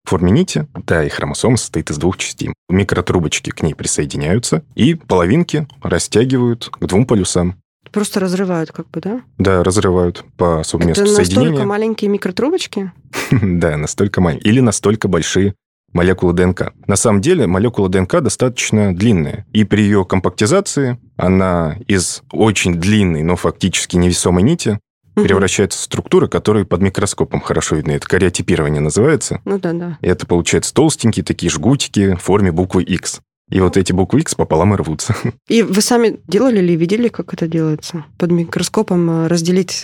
в 0.04 0.10
форме 0.10 0.32
нити, 0.32 0.68
да, 0.88 1.04
и 1.04 1.10
хромосом 1.10 1.58
состоит 1.58 1.92
из 1.92 1.98
двух 1.98 2.18
частей. 2.18 2.54
Микротрубочки 2.70 3.52
к 3.52 3.62
ней 3.62 3.76
присоединяются, 3.76 4.64
и 4.76 4.96
половинки 4.96 5.68
растягивают 5.84 6.70
к 6.72 6.86
двум 6.86 7.06
полюсам. 7.06 7.56
Просто 7.92 8.20
разрывают, 8.20 8.72
как 8.72 8.90
бы, 8.90 9.02
да? 9.02 9.22
Да, 9.38 9.64
разрывают 9.64 10.24
по 10.38 10.64
своему 10.64 10.92
Это 10.92 11.02
настолько 11.02 11.26
соединения. 11.26 11.66
маленькие 11.66 12.10
микротрубочки? 12.10 12.92
Да, 13.32 13.76
настолько 13.78 14.22
маленькие. 14.22 14.52
Или 14.54 14.60
настолько 14.62 15.08
большие 15.08 15.54
молекулы 15.94 16.34
ДНК. 16.34 16.74
На 16.88 16.96
самом 16.96 17.22
деле 17.22 17.48
молекула 17.48 17.90
ДНК 17.90 18.22
достаточно 18.22 18.96
длинная. 18.96 19.46
И 19.54 19.64
при 19.64 19.84
ее 19.84 20.06
компактизации 20.06 20.98
она 21.18 21.78
из 21.88 22.24
очень 22.32 22.76
длинной, 22.76 23.24
но 23.24 23.36
фактически 23.36 23.96
невесомой 23.96 24.44
нити 24.44 24.80
превращается 25.16 25.78
в 25.78 25.82
структуры, 25.82 26.28
которые 26.28 26.66
под 26.66 26.82
микроскопом 26.82 27.42
хорошо 27.42 27.76
видны. 27.76 27.92
Это 27.92 28.08
кариотипирование 28.08 28.82
называется. 28.82 29.42
Ну 29.46 29.60
да, 29.60 29.74
да. 29.74 29.98
И 30.02 30.08
это 30.08 30.26
получается 30.26 30.74
толстенькие 30.74 31.24
такие 31.24 31.50
жгутики 31.50 32.16
в 32.16 32.22
форме 32.22 32.52
буквы 32.52 32.84
X. 32.84 33.22
И 33.50 33.60
вот 33.60 33.76
эти 33.76 33.92
буквы 33.92 34.22
X 34.22 34.36
пополам 34.36 34.74
и 34.74 34.78
рвутся. 34.78 35.14
И 35.50 35.62
вы 35.62 35.82
сами 35.82 36.20
делали 36.28 36.60
или 36.60 36.74
видели, 36.74 37.10
как 37.10 37.34
это 37.34 37.48
делается? 37.48 38.06
Под 38.18 38.32
микроскопом 38.32 39.10
э, 39.10 39.28
разделить... 39.28 39.82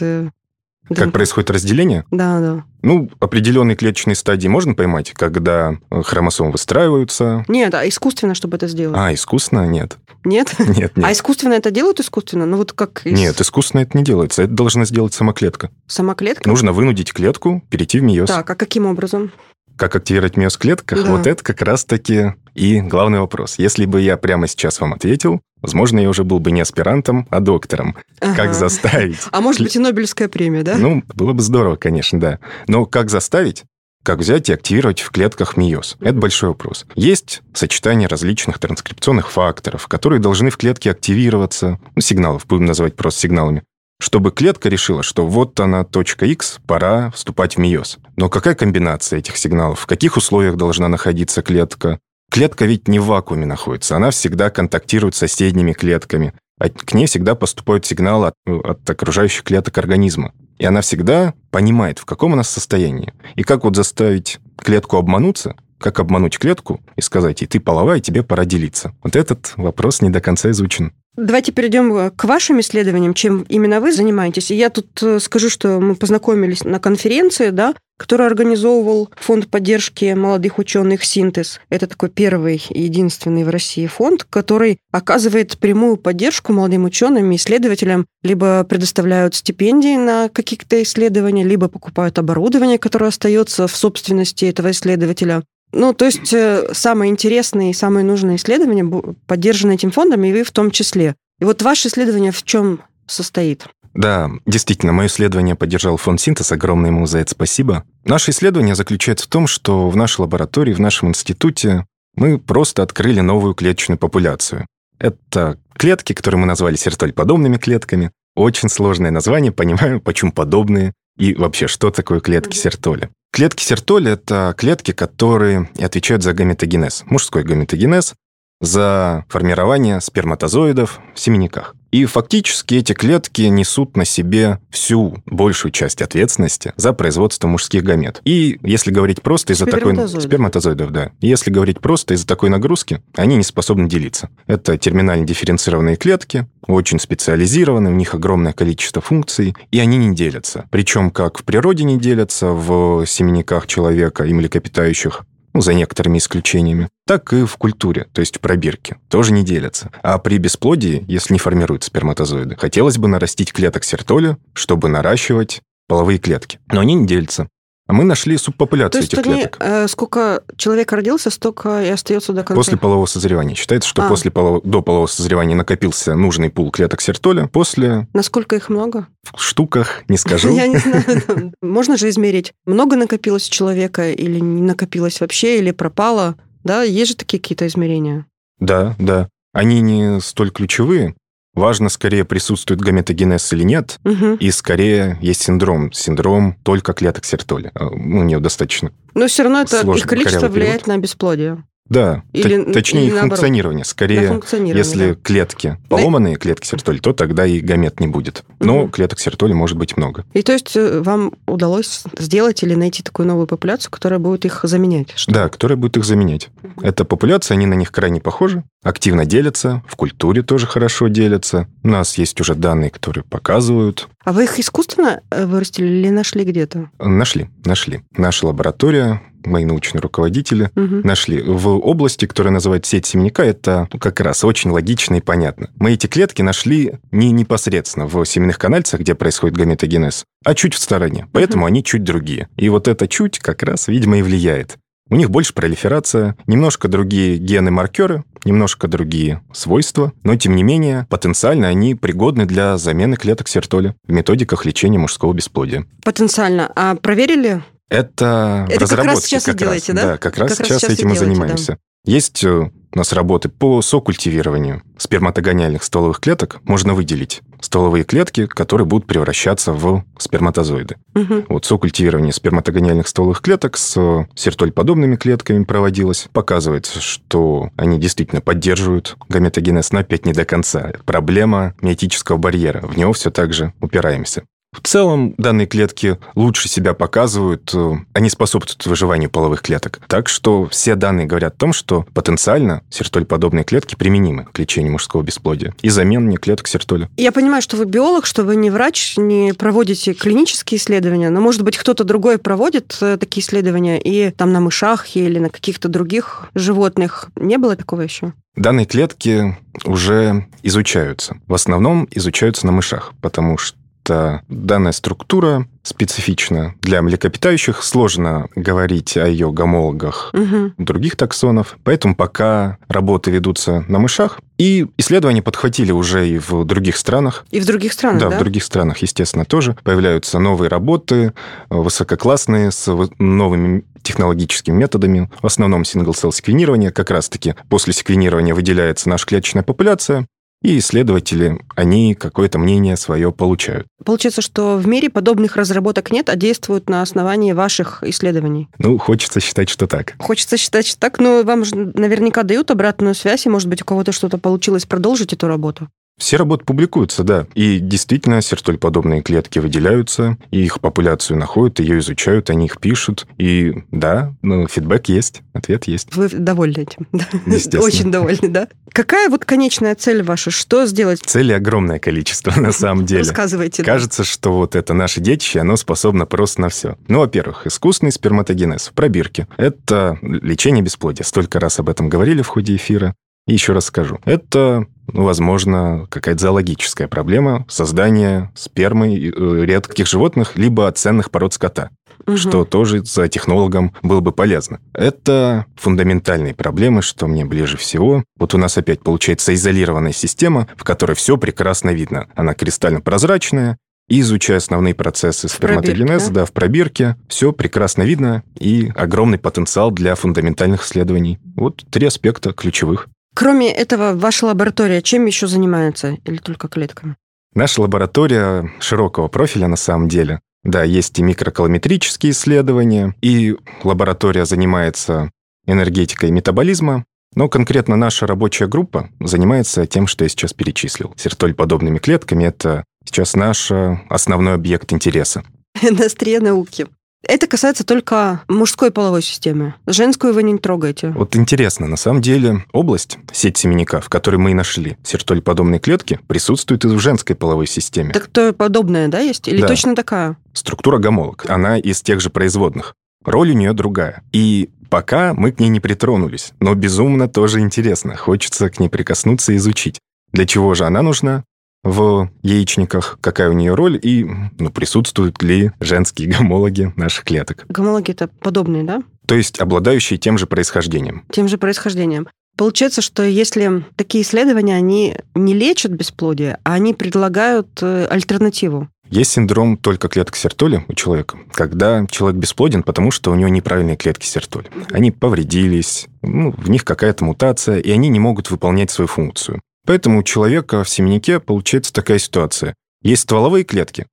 Как 0.95 1.11
происходит 1.11 1.49
разделение? 1.51 2.05
Да, 2.11 2.39
да. 2.39 2.63
Ну, 2.81 3.09
определенные 3.19 3.75
клеточные 3.75 4.15
стадии 4.15 4.47
можно 4.47 4.73
поймать, 4.73 5.11
когда 5.11 5.77
э, 5.91 6.01
хромосомы 6.03 6.51
выстраиваются. 6.51 7.43
Нет, 7.47 7.73
а 7.73 7.87
искусственно, 7.87 8.35
чтобы 8.35 8.57
это 8.57 8.67
сделать? 8.67 8.97
А, 8.97 9.13
искусственно? 9.13 9.65
Нет. 9.67 9.97
Нет? 10.23 10.53
Нет, 10.59 10.91
А 10.95 10.99
нет. 11.01 11.11
искусственно 11.11 11.53
это 11.53 11.71
делают 11.71 11.99
искусственно? 11.99 12.45
Ну 12.45 12.57
вот 12.57 12.73
как 12.73 13.01
из- 13.05 13.17
Нет, 13.17 13.39
искусственно 13.39 13.81
это 13.81 13.97
не 13.97 14.03
делается. 14.03 14.43
Это 14.43 14.53
должна 14.53 14.85
сделать 14.85 15.13
сама 15.13 15.33
клетка. 15.33 15.69
сама 15.87 16.15
клетка? 16.15 16.49
Нужно 16.49 16.71
вынудить 16.73 17.13
клетку 17.13 17.63
перейти 17.69 17.99
в 17.99 18.03
миоз. 18.03 18.27
Так, 18.29 18.49
а 18.49 18.55
каким 18.55 18.85
образом? 18.87 19.31
Как 19.77 19.95
активировать 19.95 20.35
миоз 20.37 20.55
в 20.55 20.59
клетках? 20.59 21.03
Да. 21.03 21.11
Вот 21.11 21.27
это 21.27 21.43
как 21.43 21.61
раз-таки 21.61 22.33
и 22.55 22.81
главный 22.81 23.19
вопрос. 23.19 23.59
Если 23.59 23.85
бы 23.85 24.01
я 24.01 24.17
прямо 24.17 24.47
сейчас 24.47 24.79
вам 24.81 24.93
ответил, 24.93 25.39
возможно, 25.61 25.99
я 25.99 26.09
уже 26.09 26.23
был 26.23 26.39
бы 26.39 26.51
не 26.51 26.61
аспирантом, 26.61 27.27
а 27.29 27.39
доктором. 27.39 27.95
Ага. 28.19 28.35
Как 28.35 28.53
заставить? 28.53 29.19
А 29.31 29.41
может 29.41 29.61
быть 29.61 29.75
и 29.75 29.79
Нобелевская 29.79 30.27
премия, 30.27 30.63
да? 30.63 30.77
Ну, 30.77 31.03
было 31.13 31.33
бы 31.33 31.41
здорово, 31.41 31.75
конечно, 31.75 32.19
да. 32.19 32.39
Но 32.67 32.85
как 32.85 33.09
заставить? 33.09 33.63
Как 34.03 34.19
взять 34.19 34.47
и 34.47 34.53
активировать 34.53 35.01
в 35.01 35.11
клетках 35.11 35.57
миоз? 35.57 35.97
Это 35.99 36.13
большой 36.13 36.49
вопрос. 36.49 36.85
Есть 36.95 37.41
сочетание 37.53 38.07
различных 38.07 38.57
транскрипционных 38.57 39.29
факторов, 39.29 39.87
которые 39.87 40.21
должны 40.21 40.49
в 40.49 40.55
клетке 40.55 40.91
активироваться, 40.91 41.77
ну, 41.93 42.01
сигналов, 42.01 42.45
будем 42.47 42.65
называть 42.65 42.95
просто 42.95 43.19
сигналами, 43.19 43.63
чтобы 43.99 44.31
клетка 44.31 44.69
решила, 44.69 45.03
что 45.03 45.25
вот 45.27 45.59
она, 45.59 45.83
точка 45.83 46.25
X, 46.25 46.59
пора 46.65 47.11
вступать 47.11 47.57
в 47.57 47.59
миоз. 47.59 47.97
Но 48.15 48.29
какая 48.29 48.55
комбинация 48.55 49.19
этих 49.19 49.35
сигналов? 49.37 49.81
В 49.81 49.87
каких 49.87 50.17
условиях 50.17 50.55
должна 50.55 50.87
находиться 50.87 51.41
клетка? 51.41 51.99
Клетка 52.31 52.65
ведь 52.65 52.87
не 52.87 52.99
в 52.99 53.05
вакууме 53.05 53.45
находится, 53.45 53.95
она 53.95 54.11
всегда 54.11 54.49
контактирует 54.49 55.15
с 55.15 55.19
соседними 55.19 55.73
клетками. 55.73 56.33
А 56.59 56.69
к 56.69 56.93
ней 56.93 57.05
всегда 57.05 57.35
поступают 57.35 57.85
сигналы 57.85 58.27
от, 58.27 58.35
от 58.45 58.89
окружающих 58.89 59.43
клеток 59.43 59.77
организма. 59.77 60.33
И 60.57 60.65
она 60.65 60.81
всегда 60.81 61.35
понимает, 61.51 61.99
в 61.99 62.05
каком 62.05 62.33
она 62.33 62.43
состоянии. 62.43 63.13
И 63.35 63.43
как 63.43 63.63
вот 63.63 63.75
заставить 63.75 64.39
клетку 64.57 64.97
обмануться, 64.97 65.55
как 65.77 65.99
обмануть 65.99 66.39
клетку 66.39 66.81
и 66.95 67.01
сказать, 67.01 67.43
и 67.43 67.45
ты 67.45 67.59
половая, 67.59 67.99
тебе 67.99 68.23
пора 68.23 68.45
делиться. 68.45 68.95
Вот 69.03 69.15
этот 69.15 69.53
вопрос 69.55 70.01
не 70.01 70.09
до 70.09 70.19
конца 70.19 70.49
изучен. 70.49 70.93
Давайте 71.17 71.51
перейдем 71.51 72.11
к 72.11 72.25
вашим 72.25 72.59
исследованиям, 72.59 73.15
чем 73.15 73.41
именно 73.49 73.81
вы 73.81 73.91
занимаетесь. 73.91 74.51
И 74.51 74.55
я 74.55 74.69
тут 74.69 75.01
э, 75.01 75.19
скажу, 75.19 75.49
что 75.49 75.79
мы 75.79 75.95
познакомились 75.95 76.63
на 76.63 76.79
конференции, 76.79 77.49
да, 77.49 77.73
которую 77.97 78.27
организовывал 78.27 79.09
фонд 79.15 79.47
поддержки 79.47 80.13
молодых 80.13 80.59
ученых 80.59 81.03
«Синтез». 81.03 81.59
Это 81.71 81.87
такой 81.87 82.09
первый 82.09 82.63
и 82.69 82.83
единственный 82.83 83.43
в 83.43 83.49
России 83.49 83.87
фонд, 83.87 84.25
который 84.29 84.77
оказывает 84.91 85.57
прямую 85.57 85.97
поддержку 85.97 86.53
молодым 86.53 86.85
ученым 86.85 87.31
и 87.31 87.37
исследователям, 87.37 88.05
либо 88.21 88.63
предоставляют 88.63 89.33
стипендии 89.33 89.97
на 89.97 90.29
какие-то 90.29 90.83
исследования, 90.83 91.43
либо 91.43 91.67
покупают 91.67 92.19
оборудование, 92.19 92.77
которое 92.77 93.07
остается 93.07 93.67
в 93.67 93.75
собственности 93.75 94.45
этого 94.45 94.69
исследователя. 94.69 95.41
Ну, 95.71 95.93
то 95.93 96.05
есть 96.05 96.33
э, 96.33 96.69
самые 96.73 97.11
интересные 97.11 97.71
и 97.71 97.73
самые 97.73 98.03
нужные 98.03 98.37
исследования 98.37 98.85
поддержаны 99.25 99.73
этим 99.73 99.91
фондом, 99.91 100.23
и 100.23 100.31
вы 100.31 100.43
в 100.43 100.51
том 100.51 100.71
числе. 100.71 101.15
И 101.39 101.45
вот 101.45 101.61
ваше 101.61 101.89
исследование 101.89 102.31
в 102.31 102.43
чем 102.43 102.81
состоит? 103.05 103.67
Да, 103.93 104.29
действительно, 104.45 104.93
мое 104.93 105.07
исследование 105.07 105.55
поддержал 105.55 105.97
фонд 105.97 106.21
«Синтез». 106.21 106.51
Огромное 106.51 106.91
ему 106.91 107.05
за 107.05 107.19
это 107.19 107.31
спасибо. 107.31 107.83
Наше 108.05 108.31
исследование 108.31 108.75
заключается 108.75 109.25
в 109.25 109.29
том, 109.29 109.47
что 109.47 109.89
в 109.89 109.95
нашей 109.95 110.21
лаборатории, 110.21 110.73
в 110.73 110.79
нашем 110.79 111.09
институте 111.09 111.85
мы 112.15 112.37
просто 112.37 112.83
открыли 112.83 113.21
новую 113.21 113.53
клеточную 113.53 113.97
популяцию. 113.97 114.67
Это 114.99 115.59
клетки, 115.73 116.13
которые 116.13 116.39
мы 116.39 116.47
назвали 116.47 116.75
сертоль-подобными 116.75 117.57
клетками. 117.57 118.11
Очень 118.35 118.69
сложное 118.69 119.11
название, 119.11 119.51
понимаю, 119.51 119.99
почему 120.01 120.31
подобные 120.31 120.93
и 121.17 121.33
вообще, 121.33 121.67
что 121.67 121.89
такое 121.89 122.19
клетки 122.19 122.55
сертоля. 122.55 123.09
Клетки 123.31 123.63
сертоля– 123.63 124.11
это 124.13 124.55
клетки, 124.57 124.91
которые 124.91 125.69
отвечают 125.79 126.23
за 126.23 126.33
гаметогенез, 126.33 127.03
мужской 127.05 127.43
гаметогенез, 127.43 128.15
за 128.61 129.25
формирование 129.29 130.01
сперматозоидов 130.01 130.99
в 131.13 131.19
семенниках. 131.19 131.75
И 131.97 132.05
фактически 132.05 132.75
эти 132.75 132.93
клетки 132.93 133.41
несут 133.41 133.97
на 133.97 134.05
себе 134.05 134.59
всю 134.69 135.17
большую 135.25 135.71
часть 135.71 136.03
ответственности 136.03 136.71
за 136.75 136.93
производство 136.93 137.47
мужских 137.47 137.83
гамет. 137.83 138.21
И 138.23 138.59
если 138.61 138.91
говорить 138.91 139.23
просто 139.23 139.53
из-за 139.53 139.65
такой... 139.65 139.97
Сперматозоидов, 140.07 140.91
да. 140.91 141.11
И 141.21 141.27
если 141.27 141.49
говорить 141.49 141.79
просто 141.79 142.13
из-за 142.13 142.27
такой 142.27 142.51
нагрузки, 142.51 143.01
они 143.15 143.35
не 143.35 143.41
способны 143.41 143.89
делиться. 143.89 144.29
Это 144.45 144.77
терминально 144.77 145.25
дифференцированные 145.25 145.95
клетки, 145.95 146.45
очень 146.67 146.99
специализированы, 146.99 147.89
у 147.89 147.95
них 147.95 148.13
огромное 148.13 148.53
количество 148.53 149.01
функций, 149.01 149.55
и 149.71 149.79
они 149.79 149.97
не 149.97 150.15
делятся. 150.15 150.67
Причем 150.69 151.09
как 151.09 151.39
в 151.39 151.45
природе 151.45 151.83
не 151.83 151.97
делятся, 151.97 152.49
в 152.49 153.07
семенниках 153.07 153.65
человека 153.65 154.23
и 154.23 154.33
млекопитающих, 154.33 155.23
ну, 155.57 155.61
за 155.61 155.73
некоторыми 155.73 156.19
исключениями, 156.19 156.87
так 157.07 157.33
и 157.33 157.43
в 157.43 157.57
культуре, 157.57 158.05
то 158.13 158.19
есть 158.19 158.37
в 158.37 158.39
пробирке, 158.41 158.97
тоже 159.09 159.33
не 159.33 159.43
делятся. 159.43 159.89
А 160.03 160.19
при 160.19 160.37
бесплодии, 160.37 161.03
если 161.07 161.33
не 161.33 161.39
формируются 161.39 161.87
сперматозоиды, 161.87 162.55
хотелось 162.55 162.99
бы 162.99 163.07
нарастить 163.07 163.51
клеток 163.53 163.83
сертоля, 163.83 164.37
чтобы 164.53 164.87
наращивать 164.87 165.61
половые 165.87 166.19
клетки. 166.19 166.59
Но 166.71 166.81
они 166.81 166.93
не 166.93 167.07
делятся. 167.07 167.47
А 167.87 167.93
мы 167.93 168.03
нашли 168.03 168.37
субпопуляцию 168.37 169.03
этих 169.03 169.17
они, 169.19 169.35
клеток. 169.35 169.57
Э, 169.61 169.87
сколько 169.87 170.43
человек 170.57 170.91
родился, 170.91 171.29
столько 171.29 171.83
и 171.83 171.87
остается 171.87 172.33
до 172.33 172.43
конца. 172.43 172.55
После 172.55 172.77
полового 172.77 173.05
созревания. 173.05 173.55
Считается, 173.55 173.89
что 173.89 174.05
а. 174.05 174.09
после 174.09 174.29
полов... 174.29 174.61
до 174.63 174.81
полового 174.81 175.07
созревания 175.07 175.55
накопился 175.55 176.13
нужный 176.13 176.49
пул 176.49 176.69
клеток 176.69 176.99
сертоля. 176.99 177.47
После... 177.47 178.07
Насколько 178.13 178.57
их 178.57 178.67
много? 178.67 179.07
В 179.33 179.41
штуках 179.41 180.03
не 180.09 180.17
скажу. 180.17 180.49
Я 180.55 180.67
не 180.67 180.77
знаю. 180.77 181.53
Можно 181.61 181.95
же 181.95 182.09
измерить, 182.09 182.53
много 182.65 182.97
накопилось 182.97 183.47
у 183.47 183.51
человека 183.51 184.11
или 184.11 184.39
не 184.39 184.61
накопилось 184.61 185.21
вообще, 185.21 185.59
или 185.59 185.71
пропало. 185.71 186.35
Да, 186.65 186.83
есть 186.83 187.11
же 187.11 187.17
такие 187.17 187.39
какие-то 187.39 187.65
измерения. 187.67 188.25
Да, 188.59 188.95
да. 188.99 189.29
Они 189.53 189.79
не 189.79 190.19
столь 190.19 190.51
ключевые, 190.51 191.15
Важно, 191.57 191.89
скорее 191.89 192.23
присутствует 192.23 192.81
гаметогенез 192.81 193.51
или 193.51 193.63
нет, 193.63 193.99
угу. 194.03 194.35
и 194.35 194.51
скорее 194.51 195.17
есть 195.21 195.41
синдром. 195.41 195.91
Синдром 195.91 196.55
только 196.61 196.93
клеток 196.93 197.25
сертоля. 197.25 197.71
А, 197.73 197.89
ну, 197.89 198.19
у 198.19 198.23
нее 198.23 198.39
достаточно 198.39 198.91
Но 199.15 199.25
все 199.25 199.41
равно 199.41 199.61
это 199.61 199.81
их 199.91 200.05
количество 200.05 200.49
влияет 200.49 200.85
на 200.85 200.99
бесплодие. 200.99 201.63
Да, 201.89 202.23
или, 202.33 202.71
точнее 202.71 203.07
или 203.07 203.13
их 203.13 203.19
функционирование. 203.19 203.85
Скорее, 203.85 204.27
функционирование, 204.27 204.77
если 204.77 205.09
да. 205.11 205.15
клетки 205.21 205.77
поломанные, 205.89 206.35
клетки 206.35 206.67
сертоли, 206.67 206.99
то 206.99 207.13
тогда 207.13 207.45
и 207.45 207.59
гамет 207.59 207.99
не 207.99 208.07
будет. 208.07 208.43
Но 208.59 208.83
угу. 208.83 208.89
клеток 208.89 209.19
сертоли 209.19 209.53
может 209.53 209.77
быть 209.77 209.97
много. 209.97 210.25
И 210.33 210.41
то 210.41 210.51
есть 210.51 210.75
э, 210.75 210.99
вам 211.01 211.33
удалось 211.45 212.03
сделать 212.17 212.63
или 212.63 212.75
найти 212.75 213.03
такую 213.03 213.27
новую 213.27 213.47
популяцию, 213.47 213.91
которая 213.91 214.19
будет 214.19 214.45
их 214.45 214.61
заменять? 214.63 215.13
Что? 215.15 215.31
Да, 215.31 215.49
которая 215.49 215.77
будет 215.77 215.97
их 215.97 216.05
заменять. 216.05 216.49
Угу. 216.63 216.85
Эта 216.85 217.05
популяция, 217.05 217.55
они 217.55 217.65
на 217.65 217.75
них 217.75 217.91
крайне 217.91 218.19
похожи, 218.19 218.63
активно 218.83 219.25
делятся, 219.25 219.83
в 219.87 219.95
культуре 219.95 220.41
тоже 220.41 220.67
хорошо 220.67 221.07
делятся. 221.07 221.67
У 221.83 221.87
нас 221.87 222.17
есть 222.17 222.39
уже 222.41 222.55
данные, 222.55 222.89
которые 222.89 223.23
показывают. 223.23 224.07
А 224.25 224.33
вы 224.33 224.43
их 224.43 224.59
искусственно 224.59 225.21
э, 225.31 225.45
вырастили 225.45 225.87
или 225.87 226.09
нашли 226.09 226.43
где-то? 226.43 226.89
Нашли, 226.99 227.49
нашли. 227.65 228.01
Наша 228.17 228.47
лаборатория 228.47 229.21
мои 229.47 229.65
научные 229.65 230.01
руководители 230.01 230.69
угу. 230.75 231.07
нашли. 231.07 231.41
В 231.41 231.69
области, 231.69 232.25
которая 232.25 232.53
называется 232.53 232.91
сеть 232.91 233.05
семенника, 233.05 233.43
это 233.43 233.87
ну, 233.91 233.99
как 233.99 234.19
раз 234.19 234.43
очень 234.43 234.71
логично 234.71 235.15
и 235.15 235.21
понятно. 235.21 235.69
Мы 235.77 235.93
эти 235.93 236.07
клетки 236.07 236.41
нашли 236.41 236.93
не 237.11 237.31
непосредственно 237.31 238.05
в 238.07 238.25
семенных 238.25 238.57
канальцах, 238.57 239.01
где 239.01 239.15
происходит 239.15 239.57
гаметогенез, 239.57 240.25
а 240.45 240.53
чуть 240.53 240.73
в 240.73 240.79
стороне. 240.79 241.27
Поэтому 241.31 241.63
угу. 241.63 241.67
они 241.67 241.83
чуть 241.83 242.03
другие. 242.03 242.49
И 242.55 242.69
вот 242.69 242.87
это 242.87 243.07
чуть 243.07 243.39
как 243.39 243.63
раз, 243.63 243.87
видимо, 243.87 244.19
и 244.19 244.21
влияет. 244.21 244.77
У 245.09 245.15
них 245.15 245.29
больше 245.29 245.53
пролиферация, 245.53 246.35
немножко 246.47 246.89
другие 246.89 247.37
гены-маркеры, 247.37 248.25
немножко 248.43 248.87
другие 248.87 249.41
свойства, 249.53 250.11
но, 250.23 250.35
тем 250.35 250.55
не 250.55 250.63
менее, 250.63 251.07
потенциально 251.09 251.67
они 251.69 251.95
пригодны 251.95 252.45
для 252.45 252.77
замены 252.77 253.15
клеток 253.15 253.47
сертоля 253.47 253.95
в 254.05 254.11
методиках 254.11 254.65
лечения 254.65 254.97
мужского 254.97 255.31
бесплодия. 255.33 255.85
Потенциально. 256.03 256.71
А 256.75 256.95
проверили 256.95 257.61
это, 257.89 258.65
это 258.69 258.81
разработки 258.81 258.89
как 258.89 259.05
раз 259.05 259.25
сейчас 259.25 259.43
как 259.43 259.55
и 259.55 259.57
делаете, 259.59 259.93
раз, 259.93 260.01
да? 260.01 260.11
Да, 260.11 260.17
как 260.17 260.37
раз 260.37 260.55
как 260.55 260.65
сейчас, 260.65 260.81
сейчас 260.81 260.91
этим 260.91 261.09
и 261.09 261.13
делаете, 261.13 261.35
занимаемся. 261.35 261.71
Да. 261.73 261.77
Есть 262.07 262.43
э, 262.43 262.49
у 262.49 262.97
нас 262.97 263.11
работы 263.11 263.49
по 263.49 263.81
сокультивированию 263.81 264.81
сперматогониальных 264.97 265.83
стволовых 265.83 266.21
клеток. 266.21 266.61
Можно 266.63 266.93
выделить 266.93 267.41
стволовые 267.59 268.05
клетки, 268.05 268.47
которые 268.47 268.87
будут 268.87 269.07
превращаться 269.07 269.73
в 269.73 270.05
сперматозоиды. 270.17 270.95
Угу. 271.15 271.45
Вот 271.49 271.65
сокультивирование 271.65 272.31
сперматогониальных 272.31 273.07
стволовых 273.07 273.41
клеток 273.41 273.75
с 273.77 274.25
сертоль-подобными 274.35 275.17
клетками 275.17 275.63
проводилось. 275.63 276.29
Показывается, 276.31 277.01
что 277.01 277.71
они 277.75 277.99
действительно 277.99 278.41
поддерживают 278.41 279.17
гаметогенез, 279.27 279.91
но 279.91 279.99
опять 279.99 280.25
не 280.25 280.33
до 280.33 280.45
конца. 280.45 280.93
Проблема 281.05 281.75
миотического 281.81 282.37
барьера. 282.37 282.87
В 282.87 282.97
него 282.97 283.11
все 283.13 283.31
так 283.31 283.53
же 283.53 283.73
упираемся. 283.81 284.43
В 284.81 284.87
целом, 284.87 285.33
данные 285.37 285.67
клетки 285.67 286.17
лучше 286.35 286.69
себя 286.69 286.93
показывают, 286.93 287.71
э, 287.73 287.93
они 288.13 288.29
способствуют 288.29 288.85
выживанию 288.85 289.29
половых 289.29 289.61
клеток. 289.61 289.99
Так 290.07 290.29
что 290.29 290.67
все 290.67 290.95
данные 290.95 291.25
говорят 291.25 291.55
о 291.55 291.57
том, 291.57 291.73
что 291.73 292.05
потенциально 292.13 292.83
сертоль-подобные 292.89 293.63
клетки 293.63 293.95
применимы 293.95 294.47
к 294.51 294.59
лечению 294.59 294.93
мужского 294.93 295.23
бесплодия 295.23 295.73
и 295.81 295.89
замене 295.89 296.37
клеток 296.37 296.67
сертоля. 296.67 297.09
Я 297.17 297.31
понимаю, 297.31 297.61
что 297.61 297.75
вы 297.75 297.85
биолог, 297.85 298.25
что 298.25 298.43
вы 298.43 298.55
не 298.55 298.69
врач, 298.69 299.15
не 299.17 299.53
проводите 299.53 300.13
клинические 300.13 300.77
исследования, 300.77 301.29
но, 301.29 301.41
может 301.41 301.63
быть, 301.63 301.77
кто-то 301.77 302.03
другой 302.03 302.37
проводит 302.37 302.97
э, 303.01 303.17
такие 303.17 303.43
исследования 303.43 303.99
и 303.99 304.31
там 304.31 304.51
на 304.53 304.59
мышах 304.59 305.15
или 305.15 305.39
на 305.39 305.49
каких-то 305.49 305.87
других 305.87 306.49
животных. 306.53 307.29
Не 307.35 307.57
было 307.57 307.75
такого 307.75 308.01
еще? 308.01 308.33
Данные 308.55 308.85
клетки 308.85 309.57
уже 309.85 310.47
изучаются. 310.63 311.37
В 311.47 311.53
основном 311.53 312.07
изучаются 312.11 312.65
на 312.65 312.71
мышах, 312.71 313.13
потому 313.21 313.57
что 313.57 313.77
что 314.07 314.41
данная 314.47 314.93
структура 314.93 315.67
специфична 315.83 316.75
для 316.81 317.01
млекопитающих. 317.01 317.83
Сложно 317.83 318.47
говорить 318.55 319.17
о 319.17 319.27
ее 319.27 319.51
гомологах 319.51 320.31
угу. 320.33 320.71
других 320.77 321.17
таксонов. 321.17 321.77
Поэтому 321.83 322.15
пока 322.15 322.77
работы 322.87 323.31
ведутся 323.31 323.83
на 323.89 323.99
мышах. 323.99 324.39
И 324.57 324.87
исследования 324.97 325.41
подхватили 325.41 325.91
уже 325.91 326.27
и 326.29 326.39
в 326.39 326.63
других 326.63 326.95
странах. 326.95 327.45
И 327.51 327.59
в 327.59 327.65
других 327.65 327.91
странах, 327.91 328.21
да? 328.21 328.29
Да, 328.29 328.37
в 328.37 328.39
других 328.39 328.63
странах, 328.63 328.99
естественно, 328.99 329.43
тоже. 329.43 329.75
Появляются 329.83 330.39
новые 330.39 330.69
работы, 330.69 331.33
высококлассные, 331.69 332.71
с 332.71 332.87
новыми 333.19 333.83
технологическими 334.03 334.73
методами, 334.75 335.29
в 335.41 335.45
основном 335.45 335.83
сингл-селл 335.83 336.31
секвенирование. 336.31 336.91
Как 336.91 337.11
раз-таки 337.11 337.55
после 337.69 337.91
секвенирования 337.91 338.55
выделяется 338.55 339.09
наша 339.09 339.25
клеточная 339.25 339.63
популяция, 339.63 340.25
и 340.61 340.79
исследователи, 340.79 341.59
они 341.75 342.15
какое-то 342.15 342.59
мнение 342.59 342.97
свое 342.97 343.31
получают. 343.31 343.87
Получается, 344.03 344.41
что 344.41 344.77
в 344.77 344.87
мире 344.87 345.09
подобных 345.09 345.55
разработок 345.55 346.11
нет, 346.11 346.29
а 346.29 346.35
действуют 346.35 346.89
на 346.89 347.01
основании 347.01 347.51
ваших 347.51 348.03
исследований? 348.03 348.67
Ну, 348.79 348.97
хочется 348.97 349.39
считать, 349.39 349.69
что 349.69 349.87
так. 349.87 350.15
Хочется 350.19 350.57
считать, 350.57 350.87
что 350.87 350.99
так, 350.99 351.19
но 351.19 351.43
вам 351.43 351.65
же 351.65 351.75
наверняка 351.75 352.43
дают 352.43 352.71
обратную 352.71 353.15
связь, 353.15 353.45
и, 353.45 353.49
может 353.49 353.69
быть, 353.69 353.81
у 353.81 353.85
кого-то 353.85 354.11
что-то 354.11 354.37
получилось 354.37 354.85
продолжить 354.85 355.33
эту 355.33 355.47
работу. 355.47 355.89
Все 356.17 356.37
работы 356.37 356.65
публикуются, 356.65 357.23
да. 357.23 357.45
И 357.53 357.77
действительно, 357.79 358.41
сертоль-подобные 358.41 359.21
клетки 359.21 359.59
выделяются, 359.59 360.37
и 360.49 360.63
их 360.63 360.79
популяцию 360.81 361.37
находят, 361.37 361.79
ее 361.79 361.99
изучают, 361.99 362.49
они 362.49 362.65
их 362.65 362.79
пишут. 362.79 363.27
И 363.37 363.83
да, 363.91 364.33
ну, 364.41 364.67
фидбэк 364.67 365.09
есть, 365.09 365.43
ответ 365.53 365.85
есть. 365.85 366.15
Вы 366.15 366.29
довольны 366.29 366.79
этим? 366.81 367.07
Да? 367.11 367.27
Естественно. 367.45 367.83
Очень 367.83 368.11
довольны, 368.11 368.49
да? 368.49 368.67
Какая 368.93 369.29
вот 369.29 369.45
конечная 369.45 369.93
цель 369.93 370.23
ваша? 370.23 370.49
Что 370.49 370.87
сделать? 370.87 371.21
Целей 371.23 371.53
огромное 371.53 371.99
количество, 371.99 372.51
на 372.59 372.71
самом 372.71 373.05
деле. 373.05 373.21
Рассказывайте. 373.21 373.83
Кажется, 373.83 374.23
что 374.23 374.53
вот 374.53 374.75
это 374.75 374.95
наше 374.95 375.21
детище, 375.21 375.59
оно 375.59 375.75
способно 375.75 376.25
просто 376.25 376.61
на 376.61 376.69
все. 376.69 376.97
Ну, 377.07 377.19
во-первых, 377.19 377.67
искусственный 377.67 378.11
сперматогенез 378.11 378.87
в 378.87 378.93
пробирке. 378.93 379.47
Это 379.57 380.17
лечение 380.23 380.83
бесплодия. 380.83 381.23
Столько 381.23 381.59
раз 381.59 381.77
об 381.77 381.89
этом 381.89 382.09
говорили 382.09 382.41
в 382.41 382.47
ходе 382.47 382.75
эфира. 382.75 383.13
И 383.47 383.53
еще 383.53 383.71
раз 383.71 383.85
скажу. 383.85 384.19
Это, 384.25 384.85
возможно, 385.07 386.07
какая-то 386.09 386.41
зоологическая 386.41 387.07
проблема 387.07 387.65
создания 387.67 388.51
спермы 388.55 389.15
э, 389.17 389.65
редких 389.65 390.07
животных, 390.07 390.53
либо 390.55 390.91
ценных 390.91 391.31
пород 391.31 391.53
скота 391.53 391.89
Мгм. 392.25 392.37
что 392.37 392.65
тоже 392.65 393.05
за 393.05 393.27
технологом 393.29 393.93
было 394.01 394.19
бы 394.19 394.31
полезно. 394.31 394.79
Это 394.93 395.65
фундаментальные 395.75 396.53
проблемы, 396.53 397.01
что 397.01 397.27
мне 397.27 397.45
ближе 397.45 397.77
всего. 397.77 398.23
Вот 398.37 398.53
у 398.53 398.57
нас 398.57 398.77
опять 398.77 399.01
получается 399.01 399.53
изолированная 399.53 400.11
система, 400.11 400.67
в 400.75 400.83
которой 400.83 401.15
все 401.15 401.37
прекрасно 401.37 401.91
видно. 401.91 402.27
Она 402.35 402.53
кристально 402.53 403.01
прозрачная, 403.01 403.77
и 404.09 404.21
изучая 404.21 404.57
основные 404.57 404.95
процессы 404.95 405.49
сперматогенеза, 405.49 406.27
да? 406.27 406.41
да, 406.41 406.45
в 406.45 406.53
пробирке, 406.53 407.17
все 407.27 407.51
прекрасно 407.51 408.03
видно 408.03 408.43
и 408.57 408.89
огромный 408.95 409.37
потенциал 409.37 409.91
для 409.91 410.15
фундаментальных 410.15 410.83
исследований. 410.85 411.39
Вот 411.55 411.83
три 411.89 412.07
аспекта 412.07 412.53
ключевых. 412.53 413.09
Кроме 413.37 413.71
этого, 413.71 414.13
ваша 414.15 414.47
лаборатория 414.47 415.03
чем 415.03 415.27
еще 415.27 415.45
занимается? 415.45 416.17
Или 416.25 416.37
только 416.37 416.67
клетками? 416.67 417.17
Наша 417.53 417.83
лаборатория 417.83 418.71
широкого 418.79 419.27
профиля 419.27 419.67
на 419.67 419.75
самом 419.75 420.07
деле. 420.07 420.39
Да, 420.63 420.81
есть 420.83 421.19
и 421.19 421.21
микрокалометрические 421.21 422.31
исследования, 422.31 423.13
и 423.21 423.55
лаборатория 423.83 424.45
занимается 424.45 425.29
энергетикой 425.67 426.31
метаболизма, 426.31 427.05
но 427.35 427.47
конкретно 427.47 427.95
наша 427.95 428.25
рабочая 428.25 428.65
группа 428.65 429.11
занимается 429.19 429.85
тем, 429.85 430.07
что 430.07 430.25
я 430.25 430.29
сейчас 430.29 430.53
перечислил. 430.53 431.13
Сертоль-подобными 431.15 431.99
клетками– 431.99 432.43
это 432.45 432.85
сейчас 433.05 433.35
наш 433.35 433.69
э, 433.69 433.99
основной 434.09 434.55
объект 434.55 434.91
интереса. 434.91 435.43
На 435.83 436.07
острие 436.07 436.39
науки. 436.39 436.87
Это 437.27 437.45
касается 437.47 437.83
только 437.83 438.41
мужской 438.47 438.89
половой 438.89 439.21
системы. 439.21 439.73
Женскую 439.85 440.33
вы 440.33 440.43
не 440.43 440.57
трогаете. 440.57 441.09
Вот 441.09 441.35
интересно, 441.35 441.85
на 441.85 441.97
самом 441.97 442.21
деле 442.21 442.63
область, 442.71 443.17
сеть 443.33 443.57
семенника, 443.57 443.99
в 443.99 444.07
которой 444.07 444.37
мы 444.37 444.51
и 444.51 444.53
нашли 444.53 444.97
сертоль-подобные 445.03 445.79
клетки, 445.79 446.19
присутствует 446.27 446.85
и 446.85 446.87
в 446.87 446.99
женской 446.99 447.35
половой 447.35 447.67
системе. 447.67 448.13
Так 448.13 448.27
то 448.27 448.53
подобное, 448.53 449.09
да, 449.09 449.19
есть? 449.19 449.47
Или 449.49 449.61
Да. 449.61 449.67
точно 449.67 449.93
такая? 449.93 450.37
Структура 450.53 450.99
гомолог, 450.99 451.45
она 451.49 451.77
из 451.77 452.01
тех 452.01 452.21
же 452.21 452.29
производных. 452.29 452.93
Роль 453.25 453.51
у 453.51 453.53
нее 453.53 453.73
другая. 453.73 454.23
И 454.31 454.69
пока 454.89 455.33
мы 455.33 455.51
к 455.51 455.59
ней 455.59 455.67
не 455.67 455.81
притронулись, 455.81 456.53
но 456.61 456.75
безумно 456.75 457.27
тоже 457.27 457.59
интересно. 457.59 458.15
Хочется 458.15 458.69
к 458.69 458.79
ней 458.79 458.87
прикоснуться 458.87 459.51
и 459.51 459.57
изучить. 459.57 459.99
Для 460.31 460.45
чего 460.45 460.73
же 460.75 460.85
она 460.85 461.01
нужна 461.01 461.43
в 461.83 462.29
яичниках, 462.41 463.17
какая 463.21 463.49
у 463.49 463.53
нее 463.53 463.73
роль 463.73 463.99
и 464.01 464.25
ну, 464.57 464.69
присутствуют 464.69 465.41
ли 465.41 465.71
женские 465.79 466.29
гомологи 466.37 466.93
наших 466.95 467.25
клеток. 467.25 467.65
Гомологи 467.69 468.11
это 468.11 468.27
подобные, 468.27 468.83
да? 468.83 469.03
То 469.25 469.35
есть 469.35 469.59
обладающие 469.59 470.17
тем 470.17 470.37
же 470.37 470.47
происхождением. 470.47 471.23
Тем 471.31 471.47
же 471.47 471.57
происхождением. 471.57 472.27
Получается, 472.57 473.01
что 473.01 473.23
если 473.23 473.85
такие 473.95 474.23
исследования, 474.23 474.75
они 474.75 475.15
не 475.35 475.53
лечат 475.53 475.91
бесплодие, 475.91 476.57
а 476.63 476.73
они 476.73 476.95
предлагают 476.95 477.67
э, 477.81 478.07
альтернативу. 478.09 478.89
Есть 479.09 479.31
синдром 479.31 479.77
только 479.77 480.09
клеток 480.09 480.35
сертоли 480.35 480.83
у 480.87 480.93
человека, 480.93 481.37
когда 481.51 482.05
человек 482.07 482.39
бесплоден, 482.39 482.83
потому 482.83 483.11
что 483.11 483.31
у 483.31 483.35
него 483.35 483.49
неправильные 483.49 483.95
клетки 483.95 484.25
сертоли. 484.25 484.69
Они 484.91 485.11
повредились, 485.11 486.07
ну, 486.23 486.51
в 486.51 486.69
них 486.69 486.83
какая-то 486.83 487.23
мутация, 487.23 487.77
и 487.77 487.91
они 487.91 488.09
не 488.09 488.19
могут 488.19 488.49
выполнять 488.49 488.91
свою 488.91 489.07
функцию. 489.07 489.61
Поэтому 489.87 490.19
у 490.19 490.23
человека 490.23 490.83
в 490.83 490.89
семеннике 490.89 491.39
получается 491.39 491.93
такая 491.93 492.19
ситуация. 492.19 492.75
Есть 493.01 493.23
стволовые 493.23 493.63
клетки, 493.63 494.05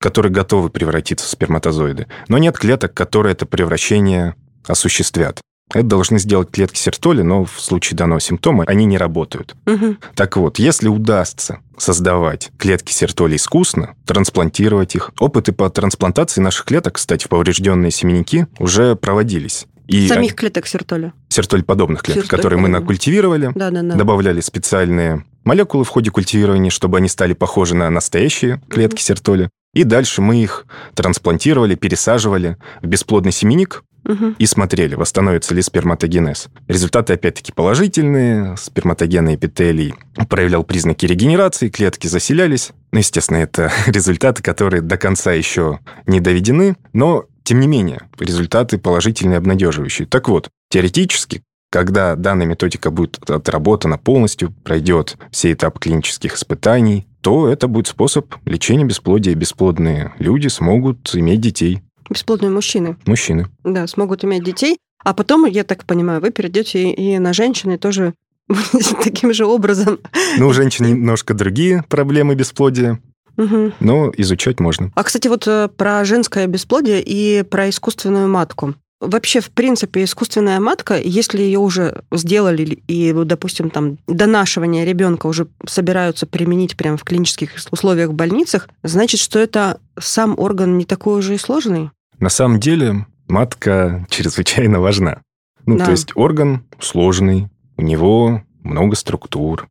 которые 0.00 0.32
готовы 0.32 0.70
превратиться 0.70 1.26
в 1.26 1.28
сперматозоиды, 1.28 2.06
но 2.28 2.38
нет 2.38 2.56
клеток, 2.56 2.94
которые 2.94 3.32
это 3.32 3.44
превращение 3.44 4.36
осуществят. 4.66 5.40
Это 5.74 5.82
должны 5.82 6.20
сделать 6.20 6.52
клетки 6.52 6.78
сертоли, 6.78 7.22
но 7.22 7.44
в 7.44 7.60
случае 7.60 7.96
данного 7.96 8.20
симптома 8.20 8.62
они 8.68 8.84
не 8.84 8.98
работают. 8.98 9.56
Мгм. 9.66 9.98
Так 10.14 10.36
вот, 10.36 10.60
если 10.60 10.86
удастся 10.86 11.58
создавать 11.76 12.52
клетки 12.56 12.92
сертоли 12.92 13.34
искусно, 13.34 13.96
трансплантировать 14.06 14.94
их, 14.94 15.10
опыты 15.18 15.50
по 15.50 15.68
трансплантации 15.70 16.40
наших 16.40 16.66
клеток, 16.66 16.94
кстати, 16.94 17.24
в 17.24 17.28
поврежденные 17.28 17.90
семенники 17.90 18.46
уже 18.60 18.94
проводились. 18.94 19.66
И 19.88 20.08
Самих 20.08 20.34
клеток 20.36 20.66
сертоля. 20.66 21.12
Сертоль-подобных 21.36 22.02
клеток, 22.02 22.26
которые 22.28 22.58
мы 22.58 22.68
накультивировали, 22.68 23.52
Да, 23.54 23.70
да, 23.70 23.82
да. 23.82 23.94
добавляли 23.94 24.40
специальные 24.40 25.24
молекулы 25.44 25.84
в 25.84 25.88
ходе 25.88 26.10
культивирования, 26.10 26.70
чтобы 26.70 26.98
они 26.98 27.08
стали 27.08 27.32
похожи 27.34 27.74
на 27.76 27.88
настоящие 27.90 28.60
клетки 28.68 29.00
сертоли. 29.02 29.48
И 29.74 29.84
дальше 29.84 30.22
мы 30.22 30.42
их 30.42 30.66
трансплантировали, 30.94 31.74
пересаживали 31.74 32.56
в 32.82 32.86
бесплодный 32.86 33.32
семенник, 33.32 33.82
Мгм. 34.04 34.36
и 34.38 34.46
смотрели, 34.46 34.94
восстановится 34.94 35.52
ли 35.52 35.60
сперматогенез. 35.62 36.46
Результаты 36.68 37.14
опять-таки 37.14 37.50
положительные. 37.52 38.56
Сперматогенный 38.56 39.34
эпителий 39.34 39.94
проявлял 40.28 40.62
признаки 40.62 41.06
регенерации, 41.06 41.68
клетки 41.68 42.06
заселялись. 42.06 42.70
Ну, 42.92 43.00
естественно, 43.00 43.38
это 43.38 43.72
результаты, 43.88 44.44
которые 44.44 44.80
до 44.80 44.96
конца 44.96 45.32
еще 45.32 45.80
не 46.06 46.20
доведены, 46.20 46.76
но, 46.92 47.24
тем 47.42 47.58
не 47.58 47.66
менее, 47.66 48.02
результаты 48.20 48.78
положительные, 48.78 49.38
обнадеживающие. 49.38 50.06
Так 50.06 50.28
вот, 50.28 50.50
теоретически, 50.76 51.42
когда 51.70 52.16
данная 52.16 52.44
методика 52.44 52.90
будет 52.90 53.18
отработана 53.30 53.96
полностью, 53.96 54.52
пройдет 54.62 55.16
все 55.30 55.52
этапы 55.52 55.80
клинических 55.80 56.34
испытаний, 56.34 57.06
то 57.22 57.48
это 57.48 57.66
будет 57.66 57.86
способ 57.86 58.34
лечения 58.44 58.84
бесплодия. 58.84 59.34
Бесплодные 59.34 60.12
люди 60.18 60.48
смогут 60.48 61.14
иметь 61.14 61.40
детей, 61.40 61.80
Бесплодные 62.10 62.50
мужчины, 62.50 62.96
мужчины. 63.06 63.46
да, 63.64 63.86
смогут 63.86 64.22
иметь 64.24 64.44
детей. 64.44 64.76
А 65.02 65.14
потом, 65.14 65.46
я 65.46 65.64
так 65.64 65.84
понимаю, 65.86 66.20
вы 66.20 66.30
перейдете 66.30 66.92
и 66.92 67.18
на 67.18 67.32
женщин, 67.32 67.70
и 67.72 67.78
тоже 67.78 68.12
таким 69.02 69.32
же 69.32 69.46
образом. 69.46 69.98
Ну, 70.38 70.48
у 70.48 70.52
женщин 70.52 70.84
немножко 70.86 71.32
другие 71.32 71.84
проблемы 71.88 72.34
бесплодия, 72.34 73.00
Мгм. 73.38 73.72
но 73.80 74.12
изучать 74.18 74.60
можно. 74.60 74.92
А, 74.94 75.02
кстати, 75.04 75.26
вот 75.28 75.48
э, 75.48 75.68
про 75.74 76.04
женское 76.04 76.46
бесплодие 76.46 77.02
и 77.02 77.42
про 77.44 77.70
искусственную 77.70 78.28
матку. 78.28 78.74
Вообще, 79.00 79.40
в 79.40 79.50
принципе, 79.50 80.04
искусственная 80.04 80.58
матка, 80.58 80.98
если 80.98 81.42
ее 81.42 81.58
уже 81.58 82.02
сделали, 82.12 82.82
и, 82.88 83.12
допустим, 83.12 83.68
там 83.68 83.98
донашивание 84.06 84.86
ребенка 84.86 85.26
уже 85.26 85.48
собираются 85.66 86.26
применить 86.26 86.76
прямо 86.78 86.96
в 86.96 87.04
клинических 87.04 87.50
условиях 87.70 88.10
в 88.10 88.14
больницах, 88.14 88.68
значит, 88.82 89.20
что 89.20 89.38
это 89.38 89.80
сам 89.98 90.34
орган 90.38 90.78
не 90.78 90.86
такой 90.86 91.18
уже 91.18 91.34
и 91.34 91.38
сложный? 91.38 91.90
На 92.18 92.30
самом 92.30 92.58
деле 92.58 93.06
матка 93.28 94.06
чрезвычайно 94.08 94.80
важна. 94.80 95.20
Ну, 95.66 95.76
Да. 95.76 95.86
то 95.86 95.90
есть 95.90 96.12
орган 96.14 96.64
сложный, 96.80 97.48
у 97.76 97.82
него 97.82 98.42
много 98.62 98.96
структур, 98.96 99.68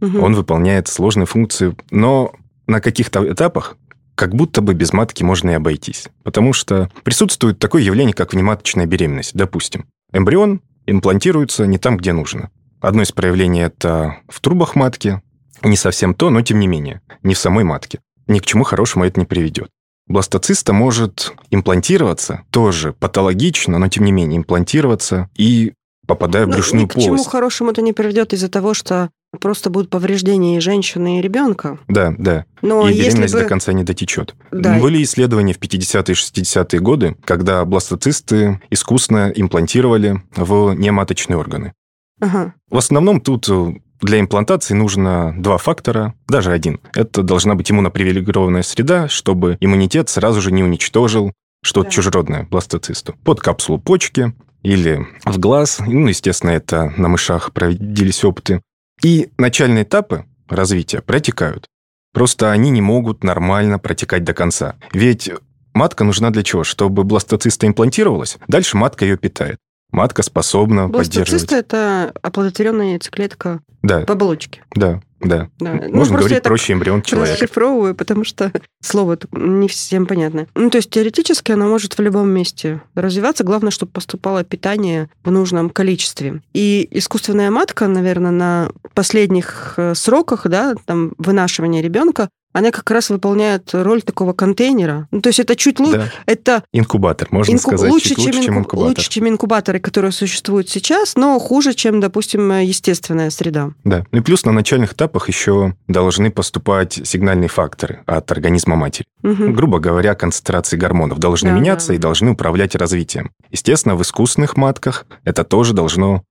Мгм. 0.00 0.20
он 0.22 0.34
выполняет 0.34 0.88
сложные 0.88 1.26
функции, 1.26 1.76
но 1.92 2.32
на 2.66 2.80
каких-то 2.80 3.30
этапах 3.32 3.76
как 4.14 4.34
будто 4.34 4.60
бы 4.60 4.74
без 4.74 4.92
матки 4.92 5.22
можно 5.22 5.50
и 5.50 5.54
обойтись. 5.54 6.08
Потому 6.22 6.52
что 6.52 6.90
присутствует 7.02 7.58
такое 7.58 7.82
явление, 7.82 8.14
как 8.14 8.32
внематочная 8.32 8.86
беременность, 8.86 9.34
допустим. 9.34 9.86
Эмбрион 10.12 10.60
имплантируется 10.86 11.66
не 11.66 11.78
там, 11.78 11.96
где 11.96 12.12
нужно. 12.12 12.50
Одно 12.80 13.02
из 13.02 13.12
проявлений– 13.12 13.60
это 13.62 14.18
в 14.28 14.40
трубах 14.40 14.74
матки. 14.74 15.22
Не 15.62 15.76
совсем 15.76 16.14
то, 16.14 16.30
но 16.30 16.42
тем 16.42 16.60
не 16.60 16.66
менее. 16.66 17.00
Не 17.22 17.34
в 17.34 17.38
самой 17.38 17.64
матке. 17.64 18.00
Ни 18.26 18.38
к 18.38 18.46
чему 18.46 18.64
хорошему 18.64 19.04
это 19.04 19.18
не 19.18 19.26
приведет. 19.26 19.70
Бластоциста 20.06 20.74
может 20.74 21.32
имплантироваться 21.50 22.42
тоже 22.50 22.92
патологично, 22.92 23.78
но 23.78 23.88
тем 23.88 24.04
не 24.04 24.12
менее 24.12 24.38
имплантироваться 24.38 25.30
и 25.34 25.72
попадая 26.06 26.44
в 26.44 26.48
Ну, 26.48 26.54
брюшную 26.54 26.84
ни 26.84 26.88
к 26.88 26.92
чему 26.94 27.06
полость. 27.06 27.28
хорошему 27.28 27.70
это 27.70 27.80
не 27.80 27.94
приведет 27.94 28.34
из-за 28.34 28.50
того, 28.50 28.74
что 28.74 29.08
просто 29.40 29.70
будут 29.70 29.90
повреждения 29.90 30.56
и 30.56 30.60
женщины, 30.60 31.18
и 31.18 31.22
ребенка. 31.22 31.78
Да, 31.88 32.14
да. 32.18 32.44
Но 32.62 32.88
и 32.88 32.92
если 32.92 33.10
беременность 33.10 33.34
бы... 33.34 33.40
до 33.40 33.46
конца 33.46 33.72
не 33.72 33.84
дотечет. 33.84 34.34
Да. 34.50 34.78
Были 34.78 35.02
исследования 35.02 35.54
в 35.54 35.58
50-е 35.58 36.14
и 36.14 36.42
60-е 36.42 36.80
годы, 36.80 37.16
когда 37.24 37.64
бластоцисты 37.64 38.60
искусно 38.70 39.32
имплантировали 39.34 40.22
в 40.36 40.74
нематочные 40.74 41.36
органы. 41.36 41.72
Ага. 42.20 42.54
В 42.70 42.76
основном 42.78 43.20
тут 43.20 43.48
э, 43.48 43.74
для 44.00 44.20
имплантации 44.20 44.74
нужно 44.74 45.34
два 45.36 45.58
фактора, 45.58 46.14
даже 46.28 46.52
один. 46.52 46.80
Это 46.94 47.22
должна 47.22 47.54
быть 47.54 47.70
иммунопривилегированная 47.70 48.62
среда, 48.62 49.08
чтобы 49.08 49.56
иммунитет 49.60 50.08
сразу 50.08 50.40
же 50.40 50.52
не 50.52 50.62
уничтожил 50.62 51.32
что-то 51.62 51.88
Да. 51.88 51.90
чужеродное 51.90 52.46
бластоцисту. 52.50 53.14
Под 53.24 53.40
капсулу 53.40 53.78
почки 53.78 54.34
или 54.62 55.06
в 55.24 55.38
глаз. 55.38 55.78
Ну, 55.86 56.08
естественно, 56.08 56.50
это 56.50 56.92
на 56.96 57.08
мышах 57.08 57.52
проводились 57.52 58.24
опыты. 58.24 58.60
И 59.04 59.28
начальные 59.36 59.84
этапы 59.84 60.24
развития 60.48 61.02
протекают. 61.02 61.66
Просто 62.14 62.50
они 62.50 62.70
не 62.70 62.80
могут 62.80 63.22
нормально 63.22 63.78
протекать 63.78 64.24
до 64.24 64.32
конца. 64.32 64.76
Ведь 64.94 65.30
матка 65.74 66.04
нужна 66.04 66.30
для 66.30 66.42
чего? 66.42 66.64
Чтобы 66.64 67.04
бластоциста 67.04 67.66
имплантировалась, 67.66 68.38
дальше 68.48 68.78
матка 68.78 69.04
ее 69.04 69.18
питает. 69.18 69.58
Матка 69.92 70.22
способна 70.22 70.88
Бластоциста 70.88 71.20
поддерживать. 71.20 71.52
это 71.52 72.12
оплодотворенная 72.22 72.92
яйцеклетка 72.92 73.60
Да, 73.82 74.06
в 74.06 74.10
оболочке. 74.10 74.62
да, 74.74 75.02
да. 75.24 75.48
Да. 75.58 75.80
Ну, 75.88 75.96
Можно 75.96 76.18
говорить 76.18 76.42
проще 76.42 76.72
эмбрион 76.72 77.02
человека. 77.04 77.34
Расшифровываю, 77.34 77.94
потому 77.94 78.24
что 78.24 78.52
слово 78.82 79.18
не 79.32 79.68
всем 79.68 80.06
понятно. 80.06 80.46
Ну, 80.54 80.70
то 80.70 80.78
есть 80.78 80.90
теоретически 80.90 81.52
она 81.52 81.66
может 81.66 81.96
в 81.96 82.00
любом 82.00 82.30
месте 82.30 82.80
развиваться. 82.94 83.44
Главное, 83.44 83.70
чтобы 83.70 83.92
поступало 83.92 84.44
питание 84.44 85.08
в 85.24 85.30
нужном 85.30 85.70
количестве. 85.70 86.42
И 86.52 86.86
искусственная 86.90 87.50
матка, 87.50 87.86
наверное, 87.86 88.30
на 88.30 88.70
последних 88.94 89.74
э, 89.76 89.94
сроках, 89.94 90.46
да, 90.48 90.74
там, 90.86 91.12
вынашивания 91.18 91.82
ребенка, 91.82 92.28
она 92.54 92.70
как 92.70 92.90
раз 92.90 93.10
выполняет 93.10 93.68
роль 93.74 94.00
такого 94.00 94.32
контейнера. 94.32 95.08
Ну, 95.10 95.20
то 95.20 95.28
есть 95.28 95.40
это 95.40 95.56
чуть 95.56 95.80
лучше, 95.80 95.98
Да. 95.98 96.08
это 96.24 96.64
Инкубатор, 96.72 97.28
можно 97.30 97.52
инку- 97.52 97.58
сказать, 97.72 97.90
лучше, 97.90 98.10
чуть 98.10 98.18
лучше, 98.18 98.32
чем, 98.32 98.42
чем 98.42 98.54
инку- 98.54 98.60
инкубатор. 98.60 98.88
лучше, 98.96 99.10
чем 99.10 99.28
инкубаторы, 99.28 99.80
которые 99.80 100.12
существуют 100.12 100.70
сейчас, 100.70 101.16
но 101.16 101.38
хуже, 101.40 101.74
чем, 101.74 102.00
допустим, 102.00 102.50
естественная 102.60 103.30
среда. 103.30 103.72
Да. 103.84 104.04
Ну 104.12 104.18
и 104.18 104.22
плюс 104.22 104.44
на 104.44 104.52
начальных 104.52 104.92
этапах 104.94 105.28
еще 105.28 105.74
должны 105.88 106.30
поступать 106.30 106.92
сигнальные 107.04 107.48
факторы 107.48 108.02
от 108.06 108.30
организма 108.30 108.76
матери. 108.76 109.04
Мгм. 109.22 109.52
Грубо 109.54 109.80
говоря, 109.80 110.14
концентрации 110.14 110.76
гормонов 110.76 111.18
должны 111.18 111.50
Да, 111.50 111.56
меняться 111.58 111.88
да. 111.88 111.94
и 111.94 111.98
должны 111.98 112.30
управлять 112.30 112.74
развитием. 112.76 113.32
Естественно, 113.50 113.96
в 113.96 114.02
искусственных 114.02 114.56
матках 114.56 115.06
это 115.24 115.42
тоже 115.42 115.72
должно 115.74 116.22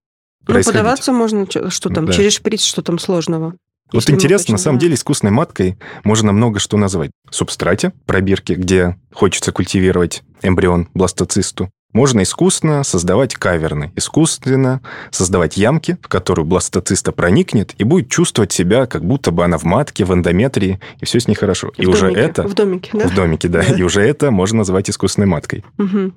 Ну, 0.47 0.63
подаваться 0.63 1.12
можно, 1.12 1.45
что 1.69 1.89
там, 1.89 2.05
Да. 2.05 2.13
через 2.13 2.33
шприц, 2.33 2.63
что 2.63 2.81
там 2.81 2.97
сложного. 2.99 3.55
Вот 3.93 4.01
Если 4.01 4.12
мы 4.12 4.15
интересно, 4.17 4.53
на 4.53 4.58
самом 4.58 4.79
деле, 4.79 4.95
искусственной 4.95 5.32
маткой 5.32 5.77
можно 6.03 6.32
много 6.32 6.60
что 6.60 6.77
назвать. 6.77 7.12
Субстрате, 7.29 7.93
пробирки, 8.08 8.53
где 8.53 8.97
хочется 9.13 9.51
культивировать 9.51 10.23
эмбрион, 10.41 10.89
бластоцисту. 10.95 11.69
Можно 11.93 12.23
искусственно 12.23 12.84
создавать 12.84 13.36
каверны, 13.36 13.93
искусственно 13.95 14.82
создавать 15.12 15.58
ямки, 15.58 15.99
в 16.01 16.08
которую 16.08 16.45
бластоциста 16.45 17.12
проникнет 17.12 17.75
и 17.77 17.84
будет 17.84 18.10
чувствовать 18.10 18.51
себя, 18.51 18.88
как 18.88 19.06
будто 19.06 19.29
бы 19.29 19.45
она 19.45 19.60
в 19.60 19.63
матке, 19.63 20.03
в 20.03 20.12
эндометрии, 20.12 20.79
и 20.99 21.06
все 21.06 21.19
с 21.19 21.27
ней 21.27 21.36
хорошо. 21.36 21.71
И 21.77 21.86
В 21.86 21.89
уже 21.89 22.08
домике, 22.08 22.19
это... 22.21 22.47
В 22.47 22.56
домике, 22.56 22.89
да? 22.93 23.08
В 23.08 23.13
домике, 23.13 23.47
да. 23.47 23.63
Да. 23.63 23.75
И 23.75 23.84
уже 23.84 24.01
это 24.01 24.32
можно 24.32 24.60
назвать 24.60 24.89
искусственной 24.89 25.27
маткой. 25.27 25.63
Мгм. 25.77 26.15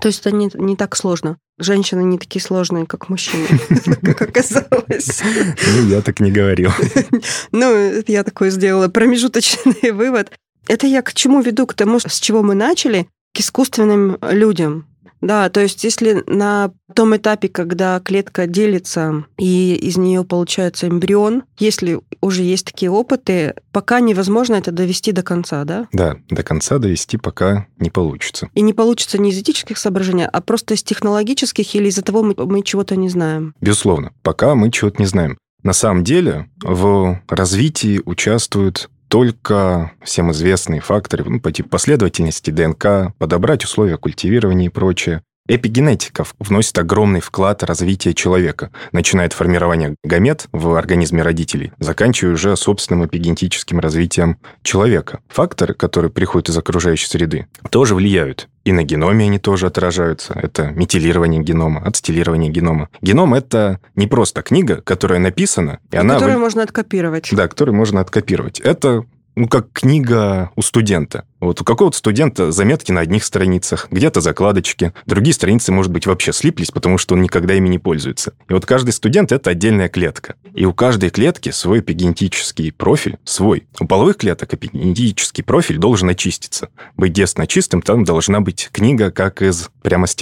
То 0.00 0.08
есть 0.08 0.18
это 0.26 0.32
не, 0.34 0.50
не 0.54 0.74
так 0.74 0.96
сложно. 0.96 1.38
Женщины 1.58 2.02
не 2.02 2.18
такие 2.18 2.42
сложные, 2.42 2.84
как 2.84 3.08
мужчины, 3.08 3.46
как 4.02 4.22
оказалось. 4.22 5.22
Ну, 5.22 5.88
я 5.88 6.02
так 6.02 6.20
не 6.20 6.32
говорил. 6.32 6.70
Ну, 7.52 8.02
я 8.06 8.24
такой 8.24 8.50
сделала 8.50 8.88
промежуточный 8.88 9.92
вывод. 9.92 10.32
Это 10.66 10.86
я 10.86 11.02
к 11.02 11.14
чему 11.14 11.40
веду? 11.42 11.66
К 11.66 11.74
тому, 11.74 12.00
с 12.00 12.18
чего 12.18 12.42
мы 12.42 12.54
начали, 12.54 13.06
к 13.32 13.40
искусственным 13.40 14.18
людям. 14.22 14.86
Да, 15.24 15.48
то 15.48 15.60
есть 15.60 15.82
если 15.84 16.22
на 16.26 16.70
том 16.94 17.16
этапе, 17.16 17.48
когда 17.48 17.98
клетка 18.00 18.46
делится 18.46 19.24
и 19.38 19.74
из 19.74 19.96
нее 19.96 20.22
получается 20.22 20.86
эмбрион, 20.86 21.44
если 21.58 21.98
уже 22.20 22.42
есть 22.42 22.66
такие 22.66 22.90
опыты, 22.90 23.54
пока 23.72 24.00
невозможно 24.00 24.54
это 24.54 24.70
довести 24.70 25.12
до 25.12 25.22
конца, 25.22 25.64
да? 25.64 25.88
Да, 25.92 26.16
до 26.28 26.42
конца 26.42 26.76
довести 26.76 27.16
пока 27.16 27.66
не 27.78 27.88
получится. 27.88 28.50
И 28.54 28.60
не 28.60 28.74
получится 28.74 29.18
не 29.18 29.30
из 29.30 29.38
этических 29.40 29.78
соображений, 29.78 30.26
а 30.30 30.40
просто 30.42 30.74
из 30.74 30.82
технологических 30.82 31.74
или 31.74 31.88
из-за 31.88 32.02
того, 32.02 32.22
мы, 32.22 32.34
мы 32.36 32.62
чего-то 32.62 32.94
не 32.94 33.08
знаем. 33.08 33.54
Безусловно, 33.62 34.12
пока 34.22 34.54
мы 34.54 34.70
чего-то 34.70 35.00
не 35.00 35.06
знаем. 35.06 35.38
На 35.62 35.72
самом 35.72 36.04
деле 36.04 36.50
в 36.62 37.22
развитии 37.28 38.02
участвуют 38.04 38.90
только 39.14 39.92
всем 40.02 40.32
известные 40.32 40.80
факторы, 40.80 41.22
ну, 41.24 41.38
по 41.38 41.52
типу 41.52 41.68
последовательности 41.68 42.50
ДНК, 42.50 43.16
подобрать 43.16 43.62
условия 43.62 43.96
культивирования 43.96 44.66
и 44.66 44.70
прочее. 44.70 45.22
Эпигенетика 45.46 46.24
вносит 46.38 46.78
огромный 46.78 47.20
вклад 47.20 47.60
в 47.60 47.66
развитие 47.66 48.14
человека, 48.14 48.70
начиная 48.92 49.26
от 49.26 49.34
формирования 49.34 49.94
гамет 50.02 50.46
в 50.52 50.72
организме 50.74 51.22
родителей, 51.22 51.72
заканчивая 51.78 52.32
уже 52.32 52.56
собственным 52.56 53.04
эпигенетическим 53.04 53.78
развитием 53.78 54.38
человека. 54.62 55.20
Факторы, 55.28 55.74
которые 55.74 56.10
приходят 56.10 56.48
из 56.48 56.56
окружающей 56.56 57.08
среды, 57.08 57.46
тоже 57.68 57.94
влияют. 57.94 58.48
И 58.64 58.72
на 58.72 58.84
геноме 58.84 59.26
они 59.26 59.38
тоже 59.38 59.66
отражаются. 59.66 60.32
Это 60.32 60.70
метилирование 60.70 61.42
генома, 61.42 61.82
ацетилирование 61.84 62.50
генома. 62.50 62.88
Геном— 63.02 63.34
это 63.34 63.80
не 63.96 64.06
просто 64.06 64.40
книга, 64.40 64.80
которая 64.80 65.18
написана, 65.18 65.80
и 65.90 65.98
она... 65.98 66.14
Которые 66.14 66.38
вы- 66.38 66.44
можно 66.44 66.62
откопировать. 66.62 67.28
Да, 67.32 67.48
которую 67.48 67.76
можно 67.76 68.00
откопировать. 68.00 68.60
Это 68.60 69.04
ну, 69.36 69.48
как 69.48 69.72
книга 69.72 70.50
у 70.56 70.62
студента. 70.62 71.24
Вот 71.40 71.60
у 71.60 71.64
какого-то 71.64 71.96
студента 71.96 72.52
заметки 72.52 72.92
на 72.92 73.00
одних 73.00 73.24
страницах, 73.24 73.88
где-то 73.90 74.20
закладочки, 74.20 74.92
другие 75.06 75.34
страницы, 75.34 75.72
может 75.72 75.92
быть, 75.92 76.06
вообще 76.06 76.32
слиплись, 76.32 76.70
потому 76.70 76.98
что 76.98 77.14
он 77.14 77.22
никогда 77.22 77.54
ими 77.54 77.68
не 77.68 77.78
пользуется. 77.78 78.34
И 78.48 78.52
вот 78.52 78.64
каждый 78.64 78.92
студент— 78.92 79.32
это 79.32 79.50
отдельная 79.50 79.88
клетка. 79.88 80.36
И 80.54 80.64
у 80.64 80.72
каждой 80.72 81.10
клетки 81.10 81.50
свой 81.50 81.80
эпигенетический 81.80 82.72
профиль, 82.72 83.18
свой. 83.24 83.66
У 83.78 83.86
половых 83.86 84.18
клеток 84.18 84.54
эпигенетический 84.54 85.44
профиль 85.44 85.78
должен 85.78 86.08
очиститься. 86.08 86.68
Быть 86.96 87.12
девственно 87.12 87.46
чистым, 87.46 87.82
там 87.82 88.04
должна 88.04 88.40
быть 88.40 88.70
книга, 88.72 89.10
как 89.10 89.42
из 89.42 89.68
прямо 89.82 90.06
с. 90.06 90.14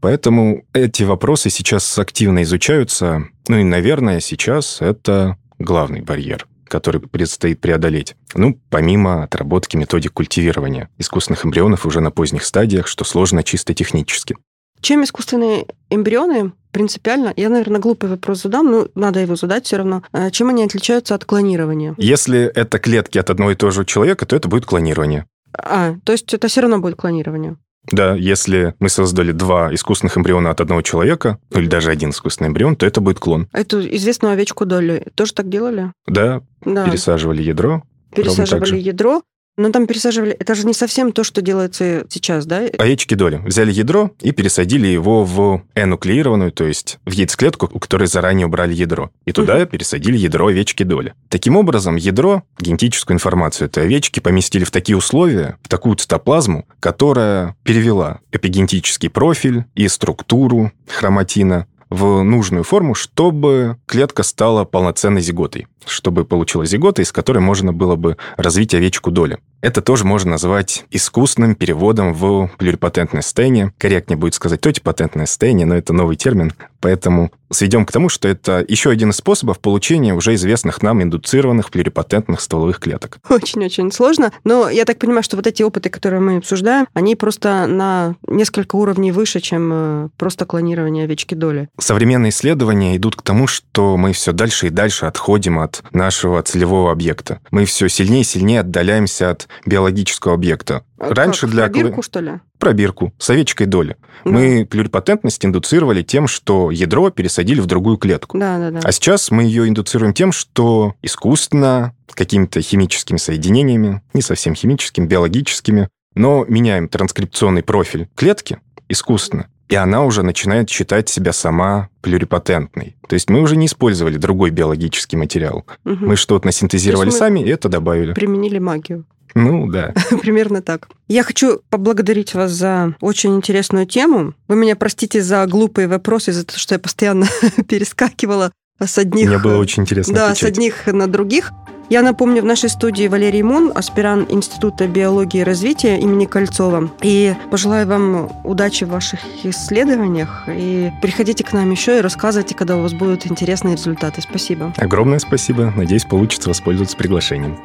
Поэтому 0.00 0.64
эти 0.72 1.04
вопросы 1.04 1.50
сейчас 1.50 1.98
активно 1.98 2.42
изучаются. 2.42 3.24
Ну 3.48 3.58
и, 3.58 3.64
наверное, 3.64 4.20
сейчас 4.20 4.78
это 4.80 5.36
главный 5.58 6.02
барьер 6.02 6.46
который 6.68 7.00
предстоит 7.00 7.60
преодолеть. 7.60 8.16
Ну, 8.34 8.58
помимо 8.70 9.24
отработки 9.24 9.76
методик 9.76 10.12
культивирования 10.12 10.88
искусственных 10.98 11.44
эмбрионов 11.44 11.86
уже 11.86 12.00
на 12.00 12.10
поздних 12.10 12.44
стадиях, 12.44 12.86
что 12.86 13.04
сложно 13.04 13.42
чисто 13.42 13.74
технически. 13.74 14.36
Чем 14.80 15.02
искусственные 15.02 15.66
эмбрионы 15.90 16.52
принципиально, 16.70 17.32
я, 17.36 17.48
наверное, 17.48 17.80
глупый 17.80 18.08
вопрос 18.08 18.42
задам, 18.42 18.70
но 18.70 18.88
надо 18.94 19.20
его 19.20 19.34
задать 19.34 19.66
все 19.66 19.78
равно. 19.78 20.04
А 20.12 20.30
Чем 20.30 20.50
они 20.50 20.62
отличаются 20.62 21.14
от 21.14 21.24
клонирования? 21.24 21.94
Если 21.98 22.40
это 22.42 22.78
клетки 22.78 23.18
от 23.18 23.30
одного 23.30 23.52
и 23.52 23.54
того 23.56 23.72
же 23.72 23.84
человека, 23.84 24.26
то 24.26 24.36
это 24.36 24.48
будет 24.48 24.66
клонирование. 24.66 25.26
А, 25.52 25.96
то 26.04 26.12
есть 26.12 26.32
это 26.32 26.48
все 26.48 26.60
равно 26.60 26.78
будет 26.78 26.96
клонирование. 26.96 27.56
Да, 27.90 28.14
если 28.14 28.74
мы 28.78 28.88
создали 28.88 29.32
два 29.32 29.72
искусственных 29.74 30.16
эмбриона 30.18 30.50
от 30.50 30.60
одного 30.60 30.82
человека, 30.82 31.38
ну 31.50 31.60
или 31.60 31.66
даже 31.68 31.90
один 31.90 32.10
искусственный 32.10 32.48
эмбрион, 32.48 32.76
то 32.76 32.86
это 32.86 33.00
будет 33.00 33.18
клон. 33.18 33.48
Эту 33.52 33.80
известную 33.96 34.32
овечку 34.32 34.66
Долли 34.66 35.06
тоже 35.14 35.32
так 35.34 35.48
делали? 35.48 35.92
Да, 36.06 36.42
Да. 36.64 36.84
пересаживали 36.86 37.42
ядро. 37.42 37.82
Пересаживали 38.14 38.76
ядро. 38.78 39.22
Но 39.58 39.70
там 39.72 39.88
пересаживали... 39.88 40.32
Это 40.32 40.54
же 40.54 40.64
не 40.64 40.72
совсем 40.72 41.10
то, 41.10 41.24
что 41.24 41.42
делается 41.42 42.06
сейчас, 42.08 42.46
да? 42.46 42.68
Овечки 42.78 43.14
доли. 43.14 43.42
Взяли 43.44 43.72
ядро 43.72 44.12
и 44.20 44.30
пересадили 44.30 44.86
его 44.86 45.24
в 45.24 45.64
энуклеированную, 45.74 46.52
то 46.52 46.64
есть 46.64 46.98
в 47.04 47.10
яйцеклетку, 47.10 47.68
у 47.72 47.80
которой 47.80 48.06
заранее 48.06 48.46
убрали 48.46 48.72
ядро. 48.72 49.10
И 49.24 49.32
туда 49.32 49.66
пересадили 49.66 50.16
ядро 50.16 50.46
овечки 50.46 50.84
доли. 50.84 51.14
Таким 51.28 51.56
образом, 51.56 51.96
ядро, 51.96 52.44
генетическую 52.60 53.16
информацию 53.16 53.66
этой 53.66 53.82
овечки 53.82 54.20
поместили 54.20 54.62
в 54.62 54.70
такие 54.70 54.96
условия, 54.96 55.58
в 55.64 55.68
такую 55.68 55.96
цитоплазму, 55.96 56.64
которая 56.78 57.56
перевела 57.64 58.20
эпигенетический 58.30 59.10
профиль 59.10 59.64
и 59.74 59.88
структуру 59.88 60.70
хроматина 60.86 61.66
в 61.90 62.22
нужную 62.22 62.64
форму, 62.64 62.94
чтобы 62.94 63.76
клетка 63.86 64.22
стала 64.22 64.64
полноценной 64.64 65.20
зиготой, 65.20 65.66
чтобы 65.86 66.24
получилась 66.24 66.70
зигота, 66.70 67.02
из 67.02 67.12
которой 67.12 67.38
можно 67.38 67.72
было 67.72 67.96
бы 67.96 68.16
развить 68.36 68.74
овечку 68.74 69.10
доли. 69.10 69.38
Это 69.60 69.82
тоже 69.82 70.04
можно 70.04 70.32
назвать 70.32 70.84
искусственным 70.90 71.56
переводом 71.56 72.14
в 72.14 72.50
плюрипатентное 72.58 73.22
состояние. 73.22 73.72
Корректнее 73.78 74.16
будет 74.16 74.34
сказать 74.34 74.60
тотипатентное 74.60 75.26
состояние, 75.26 75.66
но 75.66 75.74
это 75.74 75.92
новый 75.92 76.16
термин. 76.16 76.52
Поэтому 76.80 77.32
сведем 77.50 77.84
к 77.86 77.92
тому, 77.92 78.08
что 78.08 78.28
это 78.28 78.64
еще 78.68 78.90
один 78.90 79.10
из 79.10 79.16
способов 79.16 79.58
получения 79.58 80.14
уже 80.14 80.34
известных 80.34 80.82
нам 80.82 81.02
индуцированных 81.02 81.70
плюрипатентных 81.70 82.40
стволовых 82.40 82.78
клеток. 82.78 83.18
Очень-очень 83.28 83.90
сложно. 83.90 84.32
Но 84.44 84.68
я 84.68 84.84
так 84.84 84.98
понимаю, 84.98 85.22
что 85.22 85.36
вот 85.36 85.46
эти 85.46 85.62
опыты, 85.62 85.90
которые 85.90 86.20
мы 86.20 86.36
обсуждаем, 86.36 86.86
они 86.94 87.16
просто 87.16 87.66
на 87.66 88.14
несколько 88.26 88.76
уровней 88.76 89.12
выше, 89.12 89.40
чем 89.40 89.70
э, 89.72 90.08
просто 90.16 90.44
клонирование 90.44 91.04
овечки 91.04 91.34
доли. 91.34 91.68
Современные 91.78 92.30
исследования 92.30 92.96
идут 92.96 93.16
к 93.16 93.22
тому, 93.22 93.46
что 93.46 93.96
мы 93.96 94.12
все 94.12 94.32
дальше 94.32 94.68
и 94.68 94.70
дальше 94.70 95.06
отходим 95.06 95.58
от 95.58 95.82
нашего 95.92 96.42
целевого 96.42 96.92
объекта. 96.92 97.40
Мы 97.50 97.64
все 97.64 97.88
сильнее 97.88 98.20
и 98.20 98.24
сильнее 98.24 98.60
отдаляемся 98.60 99.30
от 99.30 99.47
биологического 99.66 100.34
объекта. 100.34 100.84
А 100.98 101.14
Раньше 101.14 101.42
как, 101.42 101.50
для... 101.50 101.68
пробирку, 101.68 102.02
что 102.02 102.20
ли? 102.20 102.32
Пробирку 102.58 103.12
с 103.18 103.30
овечкой 103.30 103.66
доли. 103.66 103.96
Да. 104.24 104.30
Мы 104.30 104.66
плюрипатентность 104.66 105.44
индуцировали 105.44 106.02
тем, 106.02 106.26
что 106.26 106.70
ядро 106.70 107.10
пересадили 107.10 107.60
в 107.60 107.66
другую 107.66 107.96
клетку. 107.96 108.38
Да, 108.38 108.58
да, 108.58 108.70
да. 108.70 108.80
А 108.82 108.92
сейчас 108.92 109.30
мы 109.30 109.44
ее 109.44 109.68
индуцируем 109.68 110.12
тем, 110.12 110.32
что 110.32 110.94
искусственно, 111.02 111.94
какими-то 112.14 112.60
химическими 112.60 113.16
соединениями, 113.16 114.02
не 114.12 114.22
совсем 114.22 114.54
химическими, 114.54 115.06
биологическими, 115.06 115.88
но 116.14 116.44
меняем 116.48 116.88
транскрипционный 116.88 117.62
профиль 117.62 118.08
клетки 118.16 118.58
искусственно 118.88 119.48
и 119.68 119.74
она 119.74 120.04
уже 120.04 120.22
начинает 120.22 120.70
считать 120.70 121.08
себя 121.08 121.32
сама 121.32 121.90
плюрипатентной. 122.00 122.96
То 123.08 123.14
есть 123.14 123.28
мы 123.28 123.40
уже 123.40 123.56
не 123.56 123.66
использовали 123.66 124.16
другой 124.16 124.50
биологический 124.50 125.16
материал. 125.16 125.66
Угу. 125.84 126.06
Мы 126.06 126.16
что-то 126.16 126.46
насинтезировали 126.46 127.10
сами 127.10 127.40
и 127.40 127.48
это 127.48 127.68
добавили. 127.68 128.14
Применили 128.14 128.58
магию. 128.58 129.04
Ну, 129.34 129.66
да. 129.70 129.92
Примерно 130.22 130.62
так. 130.62 130.88
Я 131.08 131.22
хочу 131.22 131.60
поблагодарить 131.70 132.34
вас 132.34 132.50
за 132.52 132.94
очень 133.00 133.36
интересную 133.36 133.86
тему. 133.86 134.34
Вы 134.48 134.56
меня 134.56 134.76
простите 134.76 135.22
за 135.22 135.44
глупые 135.46 135.88
вопросы, 135.88 136.32
за 136.32 136.44
то, 136.44 136.58
что 136.58 136.74
я 136.74 136.78
постоянно 136.78 137.26
перескакивала 137.68 138.52
с 138.84 138.98
одних... 138.98 139.28
Мне 139.28 139.38
было 139.38 139.58
очень 139.58 139.82
интересно 139.82 140.14
Да, 140.14 140.24
отвечать. 140.30 140.54
с 140.54 140.58
одних 140.58 140.86
на 140.86 141.06
других. 141.06 141.52
Я 141.90 142.02
напомню, 142.02 142.42
в 142.42 142.44
нашей 142.44 142.68
студии 142.68 143.08
Валерий 143.08 143.40
Мун, 143.42 143.72
аспирант 143.74 144.30
Института 144.30 144.86
биологии 144.86 145.40
и 145.40 145.42
развития 145.42 145.98
имени 145.98 146.26
Кольцова. 146.26 146.90
И 147.00 147.34
пожелаю 147.50 147.86
вам 147.86 148.30
удачи 148.44 148.84
в 148.84 148.90
ваших 148.90 149.20
исследованиях. 149.42 150.44
И 150.48 150.92
приходите 151.00 151.44
к 151.44 151.52
нам 151.54 151.70
еще 151.70 151.98
и 151.98 152.00
рассказывайте, 152.02 152.54
когда 152.54 152.76
у 152.76 152.82
вас 152.82 152.92
будут 152.92 153.26
интересные 153.26 153.76
результаты. 153.76 154.20
Спасибо. 154.20 154.74
Огромное 154.76 155.18
спасибо. 155.18 155.72
Надеюсь, 155.74 156.04
получится 156.04 156.50
воспользоваться 156.50 156.96
приглашением. 156.96 157.56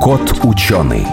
Кот 0.00 0.40
ученый. 0.44 1.06